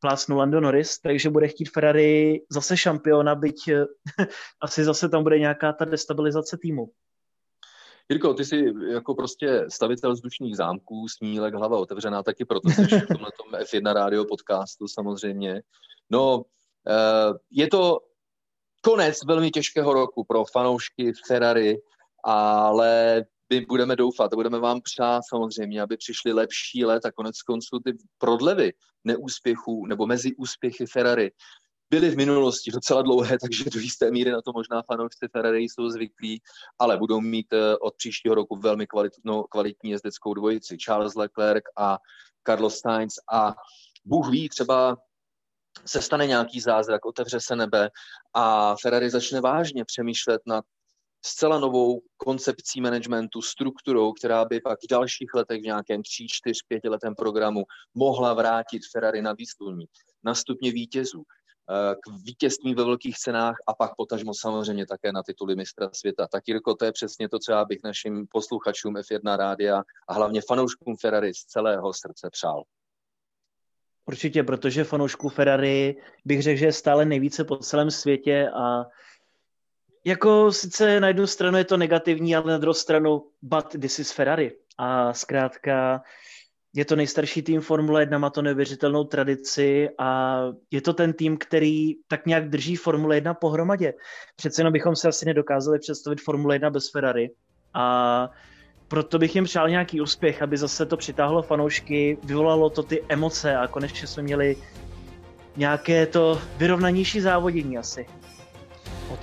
plásnu 0.00 0.36
Lando 0.36 0.60
Norris, 0.60 0.98
takže 0.98 1.30
bude 1.30 1.48
chtít 1.48 1.70
Ferrari 1.70 2.40
zase 2.50 2.76
šampiona, 2.76 3.34
byť 3.34 3.68
eh, 3.68 3.84
asi 4.62 4.84
zase 4.84 5.08
tam 5.08 5.22
bude 5.22 5.38
nějaká 5.38 5.72
ta 5.72 5.84
destabilizace 5.84 6.58
týmu. 6.62 6.90
Jirko, 8.10 8.34
ty 8.34 8.44
jsi 8.44 8.72
jako 8.92 9.14
prostě 9.14 9.64
stavitel 9.68 10.12
vzdušních 10.12 10.56
zámků, 10.56 11.08
snílek, 11.08 11.54
hlava 11.54 11.78
otevřená, 11.78 12.22
taky 12.22 12.44
proto 12.44 12.70
jsi 12.70 12.82
v 12.82 13.06
tomhle 13.06 13.60
F1 13.64 13.92
rádio 13.92 14.24
podcastu 14.24 14.88
samozřejmě. 14.88 15.62
No, 16.10 16.44
je 17.50 17.68
to 17.68 18.00
konec 18.80 19.24
velmi 19.24 19.50
těžkého 19.50 19.92
roku 19.92 20.24
pro 20.24 20.44
fanoušky 20.44 21.12
Ferrari, 21.26 21.76
ale 22.24 23.24
my 23.52 23.60
budeme 23.60 23.96
doufat 23.96 24.32
a 24.32 24.36
budeme 24.36 24.58
vám 24.58 24.80
přát 24.80 25.22
samozřejmě, 25.28 25.82
aby 25.82 25.96
přišly 25.96 26.32
lepší 26.32 26.84
let 26.84 27.06
a 27.06 27.12
konec 27.12 27.42
konců 27.42 27.78
ty 27.84 27.92
prodlevy 28.18 28.72
neúspěchů 29.04 29.86
nebo 29.86 30.06
mezi 30.06 30.34
úspěchy 30.36 30.86
Ferrari 30.86 31.30
byly 31.90 32.10
v 32.10 32.16
minulosti 32.16 32.70
docela 32.70 33.02
dlouhé, 33.02 33.38
takže 33.42 33.64
do 33.70 33.80
jisté 33.80 34.10
míry 34.10 34.30
na 34.30 34.42
to 34.42 34.52
možná 34.52 34.82
fanoušci 34.82 35.28
Ferrari 35.32 35.62
jsou 35.62 35.88
zvyklí, 35.88 36.42
ale 36.78 36.96
budou 36.96 37.20
mít 37.20 37.52
eh, 37.52 37.76
od 37.76 37.94
příštího 37.96 38.34
roku 38.34 38.56
velmi 38.56 38.86
kvalitnou, 38.86 39.42
kvalitní 39.42 39.90
jezdeckou 39.90 40.34
dvojici. 40.34 40.76
Charles 40.76 41.14
Leclerc 41.14 41.64
a 41.76 41.98
Carlos 42.46 42.80
Sainz 42.80 43.14
a 43.32 43.54
Bůh 44.04 44.30
ví, 44.30 44.48
třeba 44.48 44.96
se 45.86 46.02
stane 46.02 46.26
nějaký 46.26 46.60
zázrak, 46.60 47.06
otevře 47.06 47.40
se 47.40 47.56
nebe 47.56 47.90
a 48.34 48.76
Ferrari 48.82 49.10
začne 49.10 49.40
vážně 49.40 49.84
přemýšlet 49.84 50.40
nad 50.46 50.64
zcela 51.26 51.58
novou 51.58 52.00
koncepcí 52.16 52.80
managementu, 52.80 53.42
strukturou, 53.42 54.12
která 54.12 54.44
by 54.44 54.60
pak 54.60 54.78
v 54.78 54.90
dalších 54.90 55.34
letech 55.34 55.60
v 55.60 55.64
nějakém 55.64 56.02
3, 56.02 56.26
4, 56.30 56.60
5 56.68 56.84
letém 56.84 57.14
programu 57.14 57.64
mohla 57.94 58.34
vrátit 58.34 58.82
Ferrari 58.92 59.22
na 59.22 59.32
výstupní, 59.32 59.86
na 60.24 60.34
stupně 60.34 60.72
vítězů, 60.72 61.22
eh, 61.22 61.94
k 61.94 62.24
vítězství 62.24 62.74
ve 62.74 62.84
velkých 62.84 63.18
cenách 63.18 63.56
a 63.66 63.74
pak 63.74 63.90
potažmo 63.96 64.32
samozřejmě 64.34 64.86
také 64.86 65.12
na 65.12 65.22
tituly 65.22 65.56
mistra 65.56 65.90
světa. 65.92 66.26
Tak 66.32 66.42
Jirko, 66.48 66.74
to 66.74 66.84
je 66.84 66.92
přesně 66.92 67.28
to, 67.28 67.38
co 67.38 67.52
já 67.52 67.64
bych 67.64 67.78
našim 67.84 68.26
posluchačům 68.30 68.96
F1 68.96 69.36
rádia 69.36 69.82
a 70.08 70.14
hlavně 70.14 70.40
fanouškům 70.48 70.96
Ferrari 71.00 71.34
z 71.34 71.44
celého 71.44 71.92
srdce 71.92 72.30
přál. 72.30 72.64
Určitě, 74.06 74.42
protože 74.42 74.84
fanoušků 74.84 75.28
Ferrari 75.28 75.96
bych 76.24 76.42
řekl, 76.42 76.58
že 76.58 76.66
je 76.66 76.72
stále 76.72 77.04
nejvíce 77.04 77.44
po 77.44 77.56
celém 77.56 77.90
světě 77.90 78.48
a 78.54 78.84
jako 80.04 80.52
sice 80.52 81.00
na 81.00 81.08
jednu 81.08 81.26
stranu 81.26 81.58
je 81.58 81.64
to 81.64 81.76
negativní, 81.76 82.36
ale 82.36 82.52
na 82.52 82.58
druhou 82.58 82.74
stranu, 82.74 83.26
but 83.42 83.68
this 83.80 83.98
is 83.98 84.12
Ferrari. 84.12 84.52
A 84.78 85.12
zkrátka 85.12 86.02
je 86.74 86.84
to 86.84 86.96
nejstarší 86.96 87.42
tým 87.42 87.60
Formule 87.60 88.02
1, 88.02 88.18
má 88.18 88.30
to 88.30 88.42
neuvěřitelnou 88.42 89.04
tradici 89.04 89.88
a 89.98 90.40
je 90.70 90.80
to 90.80 90.92
ten 90.92 91.12
tým, 91.12 91.38
který 91.38 91.94
tak 92.08 92.26
nějak 92.26 92.48
drží 92.48 92.76
Formule 92.76 93.16
1 93.16 93.34
pohromadě. 93.34 93.94
Přece 94.36 94.60
jenom 94.60 94.72
bychom 94.72 94.96
se 94.96 95.08
asi 95.08 95.26
nedokázali 95.26 95.78
představit 95.78 96.20
Formule 96.20 96.54
1 96.54 96.70
bez 96.70 96.90
Ferrari. 96.90 97.30
A 97.74 98.30
proto 98.94 99.18
bych 99.18 99.34
jim 99.34 99.44
přál 99.44 99.68
nějaký 99.68 100.00
úspěch, 100.00 100.42
aby 100.42 100.56
zase 100.56 100.86
to 100.86 100.96
přitáhlo 100.96 101.42
fanoušky, 101.42 102.18
vyvolalo 102.24 102.70
to 102.70 102.82
ty 102.82 103.02
emoce 103.08 103.56
a 103.56 103.66
konečně 103.66 104.06
jsme 104.06 104.22
měli 104.22 104.56
nějaké 105.56 106.06
to 106.06 106.40
vyrovnanější 106.56 107.20
závodění 107.20 107.78
asi. 107.78 108.06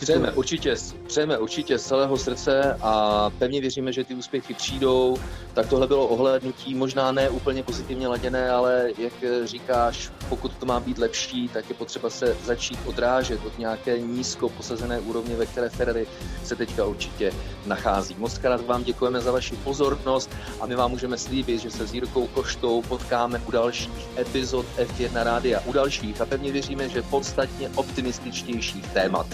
Přejeme 0.01 0.31
určitě, 0.31 0.75
přejeme 1.07 1.37
určitě 1.37 1.77
z 1.77 1.85
celého 1.85 2.17
srdce 2.17 2.77
a 2.81 3.29
pevně 3.29 3.61
věříme, 3.61 3.93
že 3.93 4.03
ty 4.03 4.15
úspěchy 4.15 4.53
přijdou. 4.53 5.17
Tak 5.53 5.69
tohle 5.69 5.87
bylo 5.87 6.07
ohlednutí, 6.07 6.75
možná 6.75 7.11
ne 7.11 7.29
úplně 7.29 7.63
pozitivně 7.63 8.07
laděné, 8.07 8.49
ale 8.49 8.89
jak 8.97 9.13
říkáš, 9.43 10.11
pokud 10.29 10.53
to 10.53 10.65
má 10.65 10.79
být 10.79 10.97
lepší, 10.97 11.47
tak 11.47 11.69
je 11.69 11.75
potřeba 11.75 12.09
se 12.09 12.37
začít 12.43 12.79
odrážet 12.85 13.45
od 13.45 13.59
nějaké 13.59 13.99
nízko 13.99 14.49
posazené 14.49 14.99
úrovně, 14.99 15.35
ve 15.35 15.45
které 15.45 15.69
Ferrari 15.69 16.07
se 16.43 16.55
teďka 16.55 16.85
určitě 16.85 17.33
nachází. 17.65 18.15
Moc 18.17 18.37
krát 18.37 18.67
vám 18.67 18.83
děkujeme 18.83 19.21
za 19.21 19.31
vaši 19.31 19.55
pozornost 19.55 20.29
a 20.59 20.65
my 20.65 20.75
vám 20.75 20.91
můžeme 20.91 21.17
slíbit, 21.17 21.61
že 21.61 21.71
se 21.71 21.87
s 21.87 21.93
Jirkou 21.93 22.27
Koštou 22.27 22.81
potkáme 22.81 23.41
u 23.47 23.51
dalších 23.51 24.07
epizod 24.17 24.65
F1 24.77 25.23
Rádia, 25.23 25.59
u 25.65 25.71
dalších 25.71 26.21
a 26.21 26.25
pevně 26.25 26.51
věříme, 26.51 26.89
že 26.89 27.01
podstatně 27.01 27.69
optimističtějších 27.75 28.87
témat. 28.87 29.27